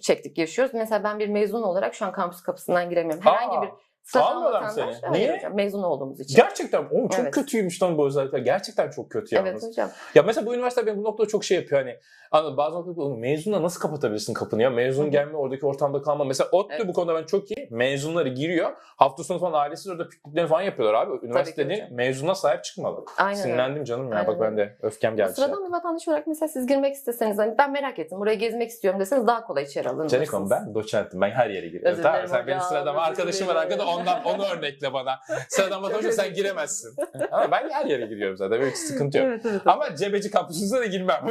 çektik, 0.00 0.38
yaşıyoruz. 0.38 0.74
Mesela 0.74 1.04
ben 1.04 1.18
bir 1.18 1.28
mezun 1.28 1.62
olarak 1.62 1.94
şu 1.94 2.06
an 2.06 2.12
kampüs 2.12 2.42
kapısından 2.42 2.90
giremiyorum. 2.90 3.24
Herhangi 3.24 3.47
Aa, 3.48 3.62
bir 3.62 3.70
sıradan 3.70 3.87
almıyorlar 4.16 4.68
seni? 4.68 4.84
Hayır 5.02 5.12
Niye? 5.28 5.36
hocam, 5.36 5.54
mezun 5.54 5.82
olduğumuz 5.82 6.20
için. 6.20 6.36
Gerçekten 6.36 6.84
o 6.92 7.08
çok 7.08 7.20
Evet. 7.20 7.34
kötüymüş 7.34 7.82
lan 7.82 7.98
bu 7.98 8.06
özellikler. 8.06 8.38
Gerçekten 8.38 8.90
çok 8.90 9.10
kötü 9.10 9.34
yalnız. 9.34 9.50
Evet 9.50 9.62
hocam. 9.62 9.90
Ya 10.14 10.22
mesela 10.22 10.46
bu 10.46 10.54
üniversite 10.54 10.86
benim 10.86 10.98
bu 10.98 11.04
noktada 11.04 11.28
çok 11.28 11.44
şey 11.44 11.56
yapıyor 11.58 11.80
hani. 11.80 11.96
Anladın, 12.30 12.56
bazı 12.56 12.76
noktada 12.76 13.00
"Oğlum 13.02 13.20
mezunla 13.20 13.62
nasıl 13.62 13.80
kapatabilirsin 13.80 14.34
kapını 14.34 14.62
ya? 14.62 14.70
Mezun 14.70 15.04
hı. 15.04 15.08
gelme 15.08 15.36
oradaki 15.36 15.66
ortamda 15.66 16.02
kalma. 16.02 16.24
Mesela 16.24 16.48
ODTÜ 16.52 16.74
Evet. 16.76 16.88
bu 16.88 16.92
konuda 16.92 17.14
ben 17.14 17.24
çok 17.24 17.50
iyi. 17.50 17.68
Mezunları 17.70 18.28
giriyor. 18.28 18.70
Hafta 18.96 19.24
sonu 19.24 19.38
falan 19.38 19.52
ailesi 19.60 19.90
orada 19.90 20.08
pikniklerini 20.08 20.48
falan 20.48 20.62
yapıyorlar 20.62 20.94
abi. 21.06 21.26
Üniversitenin 21.26 21.74
hocam. 21.74 21.88
mezuna 21.90 22.34
sahip 22.34 22.64
çıkmalı. 22.64 23.04
Aynen 23.18 23.30
öyle. 23.32 23.42
Sinirlendim 23.42 23.84
canım 23.84 24.12
ya. 24.12 24.18
Aynen 24.18 24.26
Bak 24.26 24.40
ben 24.40 24.56
de 24.56 24.76
öfkem 24.82 25.16
geldi. 25.16 25.32
Sıradan 25.32 25.66
bir 25.66 25.72
vatandaş 25.72 26.08
olarak 26.08 26.26
mesela 26.26 26.48
siz 26.48 26.66
girmek 26.66 26.94
isteseniz 26.94 27.38
hani 27.38 27.54
ben 27.58 27.72
merak 27.72 27.98
ettim 27.98 28.20
buraya 28.20 28.34
gezmek 28.34 28.70
istiyorum 28.70 29.00
deseniz 29.00 29.26
daha 29.26 29.46
kolay 29.46 29.62
içeri 29.64 29.88
alınırsınız. 29.88 30.12
Canikom 30.12 30.50
ben 30.50 30.74
doçentim. 30.74 31.20
Ben 31.20 31.30
her 31.30 31.50
yere 31.50 31.66
giriyorum. 31.66 31.92
Özür 31.92 32.02
Tamam 32.02 32.20
sen 32.28 32.46
benim 32.46 32.60
sıradan 32.60 32.94
arkadaşım 32.94 33.48
var 33.48 33.56
arkada 33.56 33.86
ondan 34.00 34.24
onu 34.24 34.46
örnekle 34.46 34.92
bana. 34.92 35.20
Sıradan 35.48 35.82
vatandaşım 35.82 36.12
sen 36.12 36.34
giremezsin. 36.34 36.96
Ama 37.30 37.50
ben 37.50 37.70
her 37.70 37.86
yere 37.86 38.06
giriyorum 38.06 38.36
zaten. 38.36 38.50
Böyle 38.60 38.70
bir 38.70 38.76
sıkıntı 38.76 39.18
yok. 39.18 39.26
Evet 39.26 39.46
evet. 39.46 39.60
Ama 39.66 39.96
cebeci 39.96 40.30
kampüsünüze 40.30 40.80
de 40.80 40.86
girmem. 40.86 41.24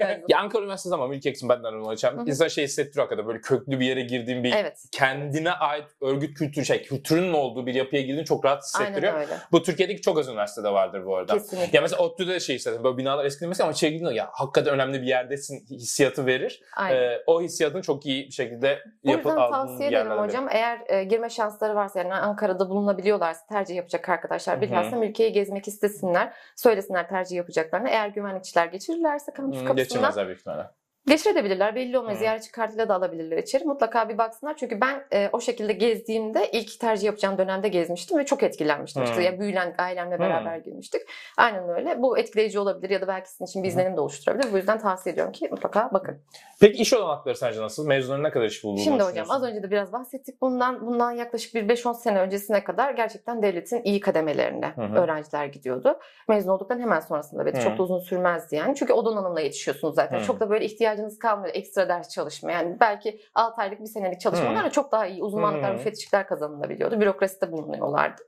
Yani- 0.00 0.22
ya 0.28 0.38
Ankara 0.38 0.62
Üniversitesi 0.62 0.94
ama 0.94 1.14
ülke 1.14 1.30
için 1.30 1.48
benden 1.48 1.72
onu 1.72 1.88
açacağım. 1.88 2.28
İnsan 2.28 2.48
şey 2.48 2.64
hissettiriyor 2.64 3.06
hakikaten 3.06 3.28
böyle 3.28 3.40
köklü 3.40 3.80
bir 3.80 3.86
yere 3.86 4.00
girdiğin 4.02 4.44
bir 4.44 4.52
Evet. 4.52 4.78
kendine 4.92 5.52
ait 5.52 5.84
örgüt 6.00 6.38
kültürü 6.38 6.64
şey 6.64 6.82
kültürünün 6.82 7.32
olduğu 7.32 7.66
bir 7.66 7.74
yapıya 7.74 8.02
girdiğin 8.02 8.24
çok 8.24 8.44
rahat 8.44 8.62
hissettiriyor. 8.64 9.14
Aynen 9.14 9.26
öyle. 9.28 9.38
Bu 9.52 9.62
Türkiye'deki 9.62 10.02
çok 10.02 10.18
az 10.18 10.28
üniversitede 10.28 10.68
vardır 10.68 11.06
bu 11.06 11.16
arada. 11.16 11.32
Kesinlikle. 11.32 11.76
Ya 11.76 11.82
mesela 11.82 12.02
ODTÜ'de 12.02 12.32
de 12.32 12.40
şey 12.40 12.56
hissettim. 12.56 12.84
Böyle 12.84 12.96
binalar 12.96 13.24
eski 13.24 13.46
mesela 13.46 13.64
ama 13.66 13.72
içeri 13.72 13.92
girdiğinde 13.92 14.14
ya 14.14 14.28
hakikaten 14.32 14.74
önemli 14.74 15.02
bir 15.02 15.06
yerdesin 15.06 15.66
hissiyatı 15.70 16.26
verir. 16.26 16.60
Aynen. 16.76 16.96
Ee, 17.02 17.22
o 17.26 17.42
hissiyatın 17.42 17.80
çok 17.80 18.06
iyi 18.06 18.26
bir 18.26 18.32
şekilde 18.32 18.78
Bu 19.04 19.10
yapı 19.10 19.28
yüzden 19.28 19.40
aldığın 19.40 19.52
tavsiye 19.52 19.88
ederim 19.88 19.92
yerlerden 20.06 20.22
hocam. 20.28 20.48
Eğer 20.50 20.80
e, 20.88 21.04
girme 21.04 21.28
şansları 21.46 21.74
varsa 21.74 21.98
yani 21.98 22.14
Ankara'da 22.14 22.70
bulunabiliyorlarsa 22.70 23.46
tercih 23.46 23.76
yapacak 23.76 24.08
arkadaşlar 24.08 24.60
bilhassa 24.60 25.04
ülkeyi 25.04 25.32
gezmek 25.32 25.68
istesinler. 25.68 26.32
Söylesinler 26.56 27.08
tercih 27.08 27.36
yapacaklarını. 27.36 27.88
Eğer 27.88 28.08
güvenlikçiler 28.08 28.66
geçirirlerse 28.66 29.32
kampüs 29.32 29.64
kapısından 29.64 29.76
geçirmezler 29.76 30.26
büyük 30.26 30.40
ihtimalle. 30.40 30.70
Geçirebilirler. 31.06 31.74
Belli 31.74 31.98
olmaz. 31.98 32.14
Hı. 32.14 32.18
Ziyaretçi 32.18 32.52
kartıyla 32.52 32.88
da 32.88 32.94
alabilirler 32.94 33.38
içeri. 33.38 33.64
Mutlaka 33.64 34.08
bir 34.08 34.18
baksınlar. 34.18 34.56
Çünkü 34.56 34.80
ben 34.80 35.04
e, 35.12 35.28
o 35.32 35.40
şekilde 35.40 35.72
gezdiğimde 35.72 36.50
ilk 36.50 36.80
tercih 36.80 37.06
yapacağım 37.06 37.38
dönemde 37.38 37.68
gezmiştim 37.68 38.18
ve 38.18 38.24
çok 38.24 38.42
etkilenmiştim. 38.42 39.02
Hı. 39.02 39.06
İşte 39.06 39.22
yani 39.22 39.40
büyülen 39.40 39.74
ailemle 39.78 40.14
Hı. 40.14 40.20
beraber 40.20 40.56
girmiştik. 40.56 41.02
Aynen 41.36 41.68
öyle. 41.68 42.02
Bu 42.02 42.18
etkileyici 42.18 42.58
olabilir 42.58 42.90
ya 42.90 43.00
da 43.00 43.08
belki 43.08 43.30
sizin 43.30 43.44
için 43.44 43.62
bir 43.62 43.68
Hı. 43.68 43.70
izlenim 43.70 43.96
de 43.96 44.00
oluşturabilir. 44.00 44.52
Bu 44.52 44.56
yüzden 44.56 44.78
tavsiye 44.78 45.12
ediyorum 45.12 45.32
ki 45.32 45.48
mutlaka 45.50 45.90
bakın. 45.92 46.18
Peki 46.60 46.82
iş 46.82 46.92
olanakları 46.92 47.36
sence 47.36 47.60
nasıl? 47.60 47.86
Mezunların 47.86 48.24
ne 48.24 48.30
kadar 48.30 48.46
iş 48.46 48.64
bulduğunu 48.64 48.84
Şimdi 48.84 49.02
hocam 49.02 49.26
az 49.30 49.42
önce 49.42 49.62
de 49.62 49.70
biraz 49.70 49.92
bahsettik 49.92 50.40
bundan. 50.40 50.86
Bundan 50.86 51.12
yaklaşık 51.12 51.54
bir 51.54 51.68
5-10 51.68 51.94
sene 51.94 52.20
öncesine 52.20 52.64
kadar 52.64 52.94
gerçekten 52.94 53.42
devletin 53.42 53.82
iyi 53.82 54.00
kademelerine 54.00 54.66
hı. 54.76 55.00
öğrenciler 55.00 55.46
gidiyordu. 55.46 55.98
Mezun 56.28 56.50
olduktan 56.50 56.80
hemen 56.80 57.00
sonrasında 57.00 57.46
belki 57.46 57.58
Hı. 57.58 57.62
çok 57.62 57.78
da 57.78 57.82
uzun 57.82 57.98
sürmezdi 57.98 58.56
yani. 58.56 58.74
Çünkü 58.76 58.92
o 58.92 59.04
donanımla 59.04 59.40
yetişiyorsunuz 59.40 59.94
zaten. 59.94 60.18
Hı. 60.18 60.24
Çok 60.24 60.40
da 60.40 60.50
böyle 60.50 60.64
ihtiyacınız 60.96 61.18
kalmıyor 61.18 61.54
ekstra 61.54 61.88
ders 61.88 62.08
çalışma. 62.08 62.52
Yani 62.52 62.76
belki 62.80 63.20
6 63.34 63.62
aylık 63.62 63.80
bir 63.80 63.86
senelik 63.86 64.20
çalışmalarla 64.20 64.70
çok 64.70 64.92
daha 64.92 65.06
iyi 65.06 65.22
uzmanlıklar, 65.22 65.70
Hı. 65.70 65.74
müfettişlikler 65.74 66.26
kazanılabiliyordu. 66.26 67.00
Bürokraside 67.00 67.52
bulunuyorlardı. 67.52 68.22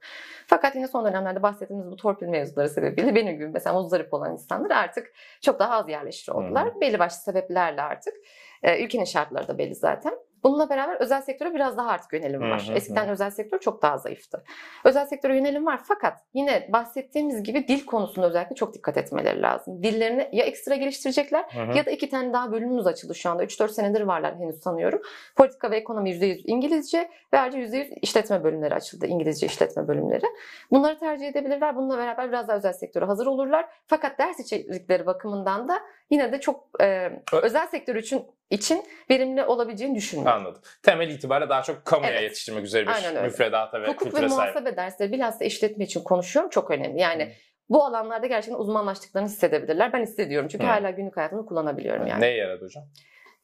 Fakat 0.46 0.74
yine 0.74 0.88
son 0.88 1.04
dönemlerde 1.04 1.42
bahsettiğimiz 1.42 1.90
bu 1.90 1.96
torpil 1.96 2.26
mevzuları 2.26 2.68
sebebiyle 2.68 3.14
benim 3.14 3.34
gibi 3.34 3.48
mesela 3.48 3.74
muzdarip 3.74 4.14
olan 4.14 4.32
insanlar 4.32 4.70
artık 4.70 5.12
çok 5.40 5.58
daha 5.58 5.74
az 5.74 5.88
yerleşir 5.88 6.32
oldular. 6.32 6.80
Belli 6.80 6.98
başlı 6.98 7.18
sebeplerle 7.22 7.82
artık. 7.82 8.14
Ee, 8.62 8.84
ülkenin 8.84 9.04
şartları 9.04 9.48
da 9.48 9.58
belli 9.58 9.74
zaten. 9.74 10.17
Bununla 10.42 10.70
beraber 10.70 10.96
özel 11.00 11.22
sektöre 11.22 11.54
biraz 11.54 11.76
daha 11.76 11.90
artık 11.90 12.12
yönelim 12.12 12.40
var. 12.40 12.62
Hı 12.62 12.66
hı 12.66 12.72
hı. 12.72 12.76
Eskiden 12.76 13.08
özel 13.08 13.30
sektör 13.30 13.58
çok 13.58 13.82
daha 13.82 13.98
zayıftı. 13.98 14.44
Özel 14.84 15.06
sektöre 15.06 15.36
yönelim 15.36 15.66
var 15.66 15.80
fakat 15.84 16.18
yine 16.34 16.68
bahsettiğimiz 16.72 17.42
gibi 17.42 17.68
dil 17.68 17.86
konusunda 17.86 18.26
özellikle 18.26 18.54
çok 18.54 18.74
dikkat 18.74 18.96
etmeleri 18.96 19.42
lazım. 19.42 19.82
Dillerini 19.82 20.28
ya 20.32 20.44
ekstra 20.44 20.74
geliştirecekler 20.74 21.44
Hı 21.44 21.62
hı. 21.62 21.76
ya 21.76 21.86
da 21.86 21.90
iki 21.90 22.08
tane 22.08 22.32
daha 22.32 22.52
bölümümüz 22.52 22.86
açıldı 22.86 23.14
şu 23.14 23.30
anda. 23.30 23.44
3-4 23.44 23.68
senedir 23.68 24.00
varlar 24.00 24.36
henüz 24.36 24.60
sanıyorum. 24.60 25.02
Politika 25.36 25.70
ve 25.70 25.76
ekonomi 25.76 26.10
%100 26.10 26.42
İngilizce 26.44 27.10
ve 27.32 27.38
ayrıca 27.38 27.58
%100 27.58 27.94
işletme 28.02 28.44
bölümleri 28.44 28.74
açıldı. 28.74 29.06
İngilizce 29.06 29.46
işletme 29.46 29.88
bölümleri. 29.88 30.24
Bunları 30.70 30.98
tercih 30.98 31.28
edebilirler. 31.28 31.76
Bununla 31.76 31.98
beraber 31.98 32.28
biraz 32.28 32.48
daha 32.48 32.56
özel 32.56 32.72
sektöre 32.72 33.04
hazır 33.04 33.26
olurlar. 33.26 33.66
Fakat 33.86 34.18
ders 34.18 34.40
içerikleri 34.40 35.06
bakımından 35.06 35.68
da 35.68 35.80
yine 36.10 36.32
de 36.32 36.40
çok 36.40 36.68
e, 36.82 37.10
özel 37.42 37.66
sektör 37.66 37.96
için 37.96 38.26
için 38.50 38.84
verimli 39.10 39.44
olabileceğini 39.44 39.94
düşünmüyorum. 39.94 40.40
Anladım. 40.40 40.62
Temel 40.82 41.08
itibariyle 41.10 41.48
daha 41.50 41.62
çok 41.62 41.84
kamuya 41.84 42.10
Evet. 42.10 42.22
yetiştirmek 42.22 42.64
üzere 42.64 42.86
bir 42.86 43.20
müfredata 43.22 43.82
ve 43.82 43.86
Hukuk 43.88 44.06
ve 44.06 44.10
kültüre 44.10 44.28
sahip. 44.28 44.54
muhasebe 44.54 44.76
dersleri 44.76 45.12
bilhassa 45.12 45.44
işletme 45.44 45.84
için 45.84 46.02
konuşuyorum. 46.02 46.50
Çok 46.50 46.70
önemli. 46.70 47.00
Yani 47.00 47.24
Hı. 47.24 47.28
bu 47.68 47.84
alanlarda 47.84 48.26
gerçekten 48.26 48.58
uzmanlaştıklarını 48.60 49.28
hissedebilirler. 49.28 49.92
Ben 49.92 50.02
hissediyorum 50.02 50.48
çünkü 50.52 50.64
Hı. 50.64 50.68
hala 50.70 50.90
günlük 50.90 51.16
hayatımda 51.16 51.44
kullanabiliyorum 51.44 52.06
yani. 52.06 52.20
Neye 52.20 52.36
yaradı 52.36 52.64
hocam? 52.64 52.84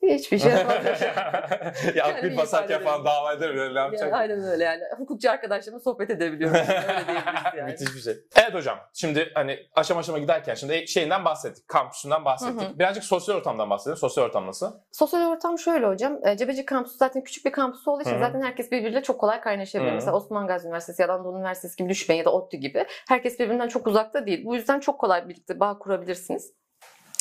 Hiçbir 0.03 0.39
şey 0.39 0.51
yapmadım. 0.53 0.85
ya 1.95 2.05
akbil 2.05 2.31
bir 2.31 2.37
basarken 2.37 2.83
falan 2.83 3.05
dava 3.05 3.33
ederim. 3.33 3.75
Ne 3.75 3.79
yapacak? 3.79 4.03
Yani 4.03 4.15
aynen 4.17 4.45
öyle 4.45 4.65
yani. 4.65 4.83
Hukukçu 4.99 5.31
arkadaşlarımla 5.31 5.81
sohbet 5.81 6.11
edebiliyorum. 6.11 6.57
öyle 6.61 7.07
diyebiliriz 7.07 7.59
yani. 7.59 7.71
Müthiş 7.71 7.95
bir 7.95 8.01
şey. 8.01 8.15
Evet 8.37 8.55
hocam. 8.55 8.79
Şimdi 8.95 9.33
hani 9.35 9.59
aşama 9.75 10.01
aşama 10.01 10.19
giderken 10.19 10.55
şimdi 10.55 10.89
şeyinden 10.89 11.25
bahsettik. 11.25 11.69
Kampüsünden 11.69 12.25
bahsettik. 12.25 12.61
Hı 12.63 12.67
hı. 12.67 12.79
Birazcık 12.79 13.05
sosyal 13.05 13.37
ortamdan 13.37 13.71
bahsedelim. 13.71 13.97
Sosyal 13.97 14.25
ortam 14.25 14.47
nasıl? 14.47 14.73
Sosyal 14.93 15.31
ortam 15.31 15.59
şöyle 15.59 15.87
hocam. 15.87 16.27
e, 16.27 16.37
Cebeci 16.37 16.65
kampüsü 16.65 16.97
zaten 16.97 17.25
küçük 17.25 17.45
bir 17.45 17.53
kampüs 17.53 17.89
olduğu 17.89 18.03
için 18.03 18.11
Hı 18.11 18.17
hı. 18.17 18.21
zaten 18.21 18.43
herkes 18.43 18.73
birbiriyle 18.73 19.03
çok 19.03 19.21
kolay 19.21 19.41
kaynaşabilir. 19.41 19.89
Hı 19.89 19.93
hı. 19.93 19.95
Mesela 19.95 20.17
Osman 20.17 20.47
Gazi 20.47 20.67
Üniversitesi 20.67 21.03
ya 21.03 21.09
da 21.09 21.13
Anadolu 21.13 21.39
Üniversitesi 21.39 21.77
gibi 21.77 21.89
düşmeyin 21.89 22.19
ya 22.19 22.25
da 22.25 22.33
ODTÜ 22.33 22.57
gibi. 22.57 22.87
Herkes 23.09 23.39
birbirinden 23.39 23.69
çok 23.69 23.87
uzakta 23.87 24.27
değil. 24.27 24.45
Bu 24.45 24.55
yüzden 24.55 24.81
çok 24.81 25.01
kolay 25.01 25.29
birlikte 25.29 25.61
bağ 25.61 25.79
kurabilirsiniz. 25.79 26.53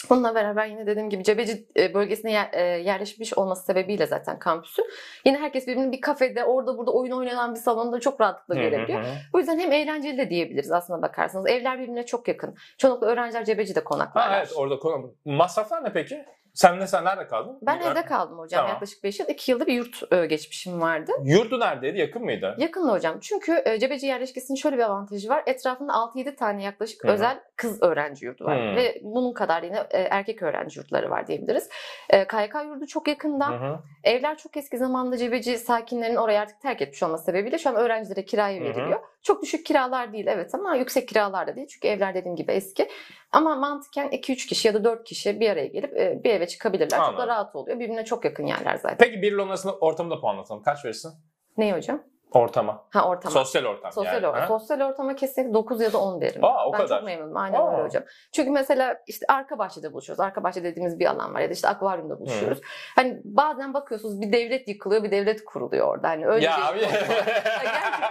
Bununla 0.10 0.36
beraber 0.36 0.66
yine 0.66 0.86
dediğim 0.88 1.10
gibi 1.10 1.24
Cebeci 1.24 1.66
e, 1.78 1.94
bölgesine 1.94 2.50
e, 2.54 2.62
yerleşmiş 2.64 3.34
olması 3.34 3.66
sebebiyle 3.66 4.08
zaten 4.08 4.40
kampüsü. 4.40 4.82
Yine 5.26 5.38
herkes 5.38 5.68
birbirini 5.68 5.92
bir 5.92 6.02
kafede, 6.02 6.44
orada 6.44 6.78
burada 6.78 6.92
oyun 6.92 7.12
oynanan 7.12 7.56
bir 7.56 7.60
salonda 7.60 8.00
çok 8.00 8.22
rahatlıkla 8.22 8.56
görebiliyor. 8.56 9.00
Bu 9.34 9.40
yüzden 9.40 9.60
hem 9.60 9.72
eğlenceli 9.72 10.18
de 10.18 10.30
diyebiliriz 10.30 10.72
aslında 10.72 11.02
bakarsanız. 11.02 11.48
Evler 11.48 11.80
birbirine 11.80 12.06
çok 12.06 12.28
yakın. 12.28 12.56
Çoğunlukla 12.78 13.08
öğrenciler 13.08 13.46
Cebeci'de 13.46 13.84
konaklarlar. 13.84 14.32
Ha, 14.32 14.38
evet 14.40 14.52
orada 14.56 14.80
konu. 14.80 15.14
Masraflar 15.26 15.84
ne 15.84 15.94
peki? 15.94 16.26
Sen 16.54 16.80
ne 16.80 16.88
sen 16.88 17.06
nerede 17.06 17.28
kaldın? 17.28 17.58
Ben 17.62 17.80
evde 17.80 18.06
kaldım 18.06 18.40
hocam 18.40 18.58
Tamam. 18.58 18.72
yaklaşık 18.74 19.04
5 19.04 19.20
yıl. 19.20 19.28
2 19.28 19.52
yılda 19.52 19.68
bir 19.68 19.74
yurt 19.74 20.14
e, 20.14 20.26
geçmişim 20.26 20.82
vardı. 20.82 21.12
Yurdu 21.24 21.60
neredeydi? 21.60 22.00
Yakın 22.00 22.24
mıydı? 22.24 22.56
Yakındı 22.60 22.92
hocam. 22.92 23.20
Çünkü 23.20 23.62
e, 23.66 23.80
Cebeci 23.80 24.06
yerleşkesinin 24.06 24.58
şöyle 24.58 24.78
bir 24.78 24.84
avantajı 24.84 25.30
var. 25.30 25.44
Etrafında 25.46 25.94
6-7 25.94 26.36
tane 26.36 26.64
yaklaşık 26.64 27.04
Hı 27.04 27.08
özel 27.08 27.40
kız 27.56 27.84
öğrenci 27.84 28.26
yurdu 28.26 28.46
var. 28.46 28.72
Hı. 28.72 28.76
Ve 28.76 29.02
bunun 29.04 29.34
kadar 29.34 29.64
yine 29.64 29.88
e, 29.92 30.02
erkek 30.02 30.44
öğrenci 30.44 30.80
yurtları 30.80 31.10
var 31.10 31.28
diyebiliriz. 31.28 31.70
E, 32.10 32.28
KYK 32.28 32.56
yurdu 32.66 32.88
çok 32.88 33.08
yakında. 33.08 33.48
Hı. 33.48 33.80
Evler 34.04 34.38
çok 34.38 34.58
eski 34.58 34.78
zamanda 34.78 35.18
Cebeci 35.18 35.58
sakinlerin 35.58 36.16
orayı 36.16 36.40
artık 36.40 36.62
terk 36.62 36.82
etmiş 36.82 37.04
olması 37.04 37.24
sebebiyle 37.24 37.58
şu 37.58 37.70
an 37.70 37.76
öğrencilere 37.76 38.26
kiraya 38.26 38.60
Hı 38.60 38.64
hı. 38.64 38.66
veriliyor. 38.66 39.00
Çok 39.24 39.42
düşük 39.42 39.66
kiralar 39.66 40.14
değil 40.14 40.28
evet 40.28 40.56
ama 40.56 40.76
yüksek 40.76 41.08
kiralar 41.08 41.48
da 41.48 41.56
değil. 41.56 41.68
Çünkü 41.68 41.88
evler 41.88 42.14
dediğim 42.14 42.36
gibi 42.36 42.52
eski. 42.52 42.88
Ama 43.34 43.56
mantıken 43.56 44.08
2-3 44.08 44.48
kişi 44.48 44.68
ya 44.68 44.74
da 44.74 44.84
4 44.84 45.04
kişi 45.04 45.40
bir 45.40 45.50
araya 45.50 45.68
gelip 45.68 45.98
e, 45.98 46.24
bir 46.24 46.30
eve 46.30 46.48
çıkabilirler. 46.48 46.90
Çok 46.90 47.00
Anladım. 47.00 47.18
da 47.18 47.28
rahat 47.28 47.56
oluyor. 47.56 47.80
Birbirine 47.80 48.06
çok 48.06 48.26
yakın 48.26 48.46
yerler 48.46 48.76
zaten. 48.76 48.98
Peki 49.00 49.22
bir 49.22 49.38
arasında 49.40 49.74
ortamı 49.76 50.12
da 50.12 50.20
puanlatalım. 50.22 50.64
Kaç 50.64 50.86
verirsin? 50.86 51.12
Ne 51.58 51.74
hocam? 51.74 52.04
Ortama. 52.32 52.86
Ha 52.94 53.10
ortam. 53.10 53.32
Sosyal 53.32 53.66
ortam 53.66 53.92
Sosyal, 53.92 54.14
yani. 54.24 54.26
or- 54.26 54.40
ha? 54.40 54.48
sosyal 54.48 54.82
ortama 54.82 55.16
kesinlikle 55.16 55.54
9 55.54 55.82
ya 55.82 55.94
da 55.94 55.98
10 55.98 56.22
derim. 56.22 56.44
Aa, 56.44 56.68
o 56.68 56.74
ben 56.74 56.78
kadar. 56.78 56.98
çok 57.00 57.06
memnunum. 57.06 57.38
Aynen 57.38 57.60
Aa. 57.60 57.74
öyle 57.74 57.84
hocam. 57.84 58.04
Çünkü 58.36 58.52
mesela 58.52 58.98
işte 59.08 59.26
arka 59.30 59.58
bahçede 59.60 59.94
buluşuyoruz. 59.94 60.20
Arka 60.20 60.44
bahçe 60.44 60.64
dediğimiz 60.64 61.00
bir 61.00 61.06
alan 61.06 61.34
var 61.34 61.40
ya 61.40 61.50
da 61.50 61.54
işte 61.54 61.68
akvaryumda 61.68 62.20
buluşuyoruz. 62.20 62.62
Hani 62.96 63.22
bazen 63.24 63.74
bakıyorsunuz 63.74 64.22
bir 64.22 64.32
devlet 64.34 64.68
yıkılıyor, 64.68 65.04
bir 65.04 65.12
devlet 65.12 65.46
kuruluyor 65.46 65.88
orada. 65.88 66.10
Hani 66.10 66.28
öyle 66.28 66.46
Ya 66.46 66.58
bir 66.58 66.64
abi. 66.74 66.80
Gerçekten 66.80 67.18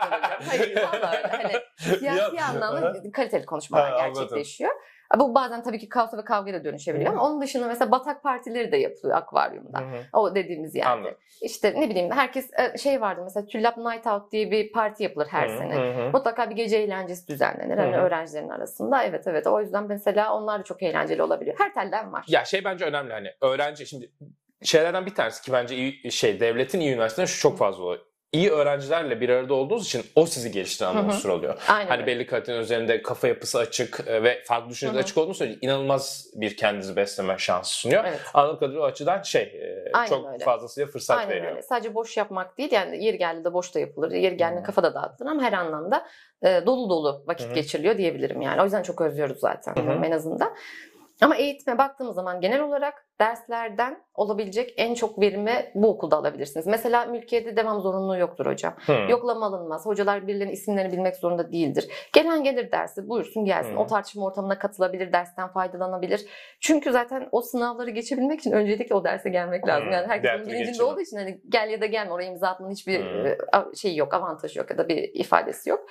hocam. 0.06 0.40
Hayır 0.48 0.76
vallahi 0.76 1.16
öyle. 1.16 1.28
Hani 1.42 1.52
siyasi 1.98 2.36
Ya- 2.36 2.46
anlamda 2.46 2.92
kaliteli 3.12 3.46
konuşmalar 3.46 3.90
Ha, 3.92 3.98
anladım. 3.98 4.44
Bu 5.18 5.34
bazen 5.34 5.62
tabii 5.62 5.78
ki 5.78 5.88
kaosa 5.88 6.18
ve 6.18 6.24
kavgaya 6.24 6.60
da 6.60 6.64
dönüşebiliyor 6.64 7.10
Hı. 7.12 7.16
ama 7.16 7.26
onun 7.26 7.42
dışında 7.42 7.66
mesela 7.66 7.90
batak 7.90 8.22
partileri 8.22 8.72
de 8.72 8.76
yapılıyor 8.76 9.16
akvaryumda. 9.18 9.78
Hı. 9.78 10.18
O 10.18 10.34
dediğimiz 10.34 10.74
yerde. 10.74 10.88
Anladım. 10.88 11.18
İşte 11.42 11.74
ne 11.80 11.90
bileyim 11.90 12.10
herkes 12.10 12.50
e, 12.58 12.78
şey 12.78 13.00
vardı 13.00 13.20
mesela 13.24 13.46
Tüllap 13.46 13.76
Night 13.78 14.06
Out 14.06 14.32
diye 14.32 14.50
bir 14.50 14.72
parti 14.72 15.02
yapılır 15.02 15.26
her 15.26 15.48
Hı 15.48 15.58
sene. 15.58 15.74
hı. 15.74 16.10
Mutlaka 16.12 16.50
bir 16.50 16.54
gece 16.56 16.76
eğlencesi 16.76 17.28
düzenlenir 17.28 17.78
hani 17.78 17.92
Hı 17.92 17.96
hı. 18.00 18.02
öğrencilerin 18.02 18.48
arasında. 18.48 19.04
Evet 19.04 19.26
evet 19.26 19.46
o 19.46 19.60
yüzden 19.60 19.84
mesela 19.88 20.34
onlar 20.36 20.60
da 20.60 20.64
çok 20.64 20.82
eğlenceli 20.82 21.22
olabiliyor. 21.22 21.56
Her 21.58 21.74
telden 21.74 22.12
var. 22.12 22.24
Ya 22.28 22.44
şey 22.44 22.64
bence 22.64 22.84
önemli 22.84 23.12
hani 23.12 23.28
öğrenci 23.40 23.86
şimdi 23.86 24.12
şeylerden 24.62 25.06
bir 25.06 25.14
tanesi 25.14 25.42
ki 25.42 25.52
bence 25.52 25.76
iyi 25.76 26.12
şey 26.12 26.40
devletin 26.40 26.80
iyi 26.80 26.92
üniversitelerinde 26.92 27.32
şu 27.32 27.40
çok 27.40 27.58
fazla 27.58 27.84
oluyor. 27.84 28.02
İyi 28.32 28.50
öğrencilerle 28.50 29.20
bir 29.20 29.28
arada 29.28 29.54
olduğunuz 29.54 29.86
için 29.86 30.02
o 30.16 30.26
sizi 30.26 30.52
geliştiren 30.52 30.94
Hı 30.94 30.98
hı. 30.98 31.06
unsur 31.06 31.28
oluyor. 31.28 31.62
Aynen 31.68 31.88
Hani 31.88 32.00
öyle. 32.02 32.06
belli 32.06 32.26
kalitenin 32.26 32.58
üzerinde 32.58 33.02
kafa 33.02 33.28
yapısı 33.28 33.58
açık 33.58 34.00
e, 34.06 34.22
ve 34.22 34.42
farklı 34.44 34.88
hı. 34.88 34.98
açık 34.98 35.18
olduğunu 35.18 35.34
söylüyor. 35.34 35.58
İnanılmaz 35.62 36.26
bir 36.34 36.56
kendinizi 36.56 36.96
besleme 36.96 37.38
şansı 37.38 37.74
sunuyor. 37.74 38.04
Evet. 38.04 38.20
Anladığım 38.34 38.58
kadarıyla 38.58 38.82
o 38.82 38.84
açıdan 38.84 39.22
şey 39.22 39.42
e, 39.42 39.90
Aynen 39.94 40.08
çok 40.08 40.32
öyle. 40.32 40.44
fazlasıyla 40.44 40.86
fırsat 40.86 41.18
Aynen 41.18 41.30
veriyor. 41.30 41.50
öyle. 41.50 41.62
Sadece 41.62 41.94
boş 41.94 42.16
yapmak 42.16 42.58
değil 42.58 42.72
yani 42.72 43.04
yeri 43.04 43.18
geldi 43.18 43.44
de 43.44 43.52
boş 43.52 43.74
da 43.74 43.80
yapılır. 43.80 44.10
Yeri 44.10 44.36
geldi 44.36 44.60
Hı. 44.60 44.64
kafa 44.64 44.82
da 44.82 44.94
dağıtılır 44.94 45.30
ama 45.30 45.42
her 45.42 45.52
anlamda 45.52 46.06
e, 46.42 46.62
dolu 46.66 46.90
dolu 46.90 47.24
vakit 47.26 47.46
Hı 47.46 47.50
hı. 47.50 47.54
geçiriliyor 47.54 47.98
diyebilirim 47.98 48.40
yani. 48.42 48.60
O 48.60 48.64
yüzden 48.64 48.82
çok 48.82 49.00
özlüyoruz 49.00 49.38
zaten 49.40 49.74
Hı 49.76 49.80
hı. 49.80 50.04
en 50.04 50.10
azından. 50.10 50.54
Ama 51.22 51.36
eğitime 51.36 51.78
baktığımız 51.78 52.14
zaman 52.14 52.40
genel 52.40 52.60
olarak 52.60 53.06
derslerden 53.20 54.02
olabilecek 54.14 54.74
en 54.76 54.94
çok 54.94 55.20
verimi 55.20 55.70
bu 55.74 55.88
okulda 55.88 56.16
alabilirsiniz. 56.16 56.66
Mesela 56.66 57.06
mülkiyede 57.06 57.56
devam 57.56 57.80
zorunluluğu 57.80 58.16
yoktur 58.16 58.46
hocam. 58.46 58.74
Hı. 58.86 58.92
Yoklama 59.10 59.46
alınmaz. 59.46 59.86
Hocalar 59.86 60.26
birilerinin 60.26 60.52
isimlerini 60.52 60.92
bilmek 60.92 61.16
zorunda 61.16 61.52
değildir. 61.52 61.88
Gelen 62.12 62.44
gelir 62.44 62.72
dersi 62.72 63.08
buyursun 63.08 63.44
gelsin. 63.44 63.76
Hı. 63.76 63.78
O 63.78 63.86
tartışma 63.86 64.24
ortamına 64.24 64.58
katılabilir, 64.58 65.12
dersten 65.12 65.48
faydalanabilir. 65.48 66.26
Çünkü 66.60 66.92
zaten 66.92 67.28
o 67.32 67.42
sınavları 67.42 67.90
geçebilmek 67.90 68.40
için 68.40 68.52
öncelikle 68.52 68.94
o 68.94 69.04
derse 69.04 69.28
gelmek 69.30 69.68
lazım. 69.68 69.92
Yani 69.92 70.06
herkes 70.06 70.22
Diğer 70.22 70.34
bunun 70.38 70.44
türlü 70.44 70.54
bilincinde 70.58 70.82
olduğu 70.84 71.00
için 71.00 71.16
hani 71.16 71.40
gel 71.48 71.70
ya 71.70 71.80
da 71.80 71.86
gelme 71.86 72.12
oraya 72.12 72.26
imza 72.30 72.48
atmanın 72.48 72.72
hiçbir 72.72 73.04
a- 73.52 73.74
şeyi 73.76 73.96
yok, 73.98 74.14
avantajı 74.14 74.58
yok 74.58 74.70
ya 74.70 74.78
da 74.78 74.88
bir 74.88 75.10
ifadesi 75.14 75.70
yok. 75.70 75.86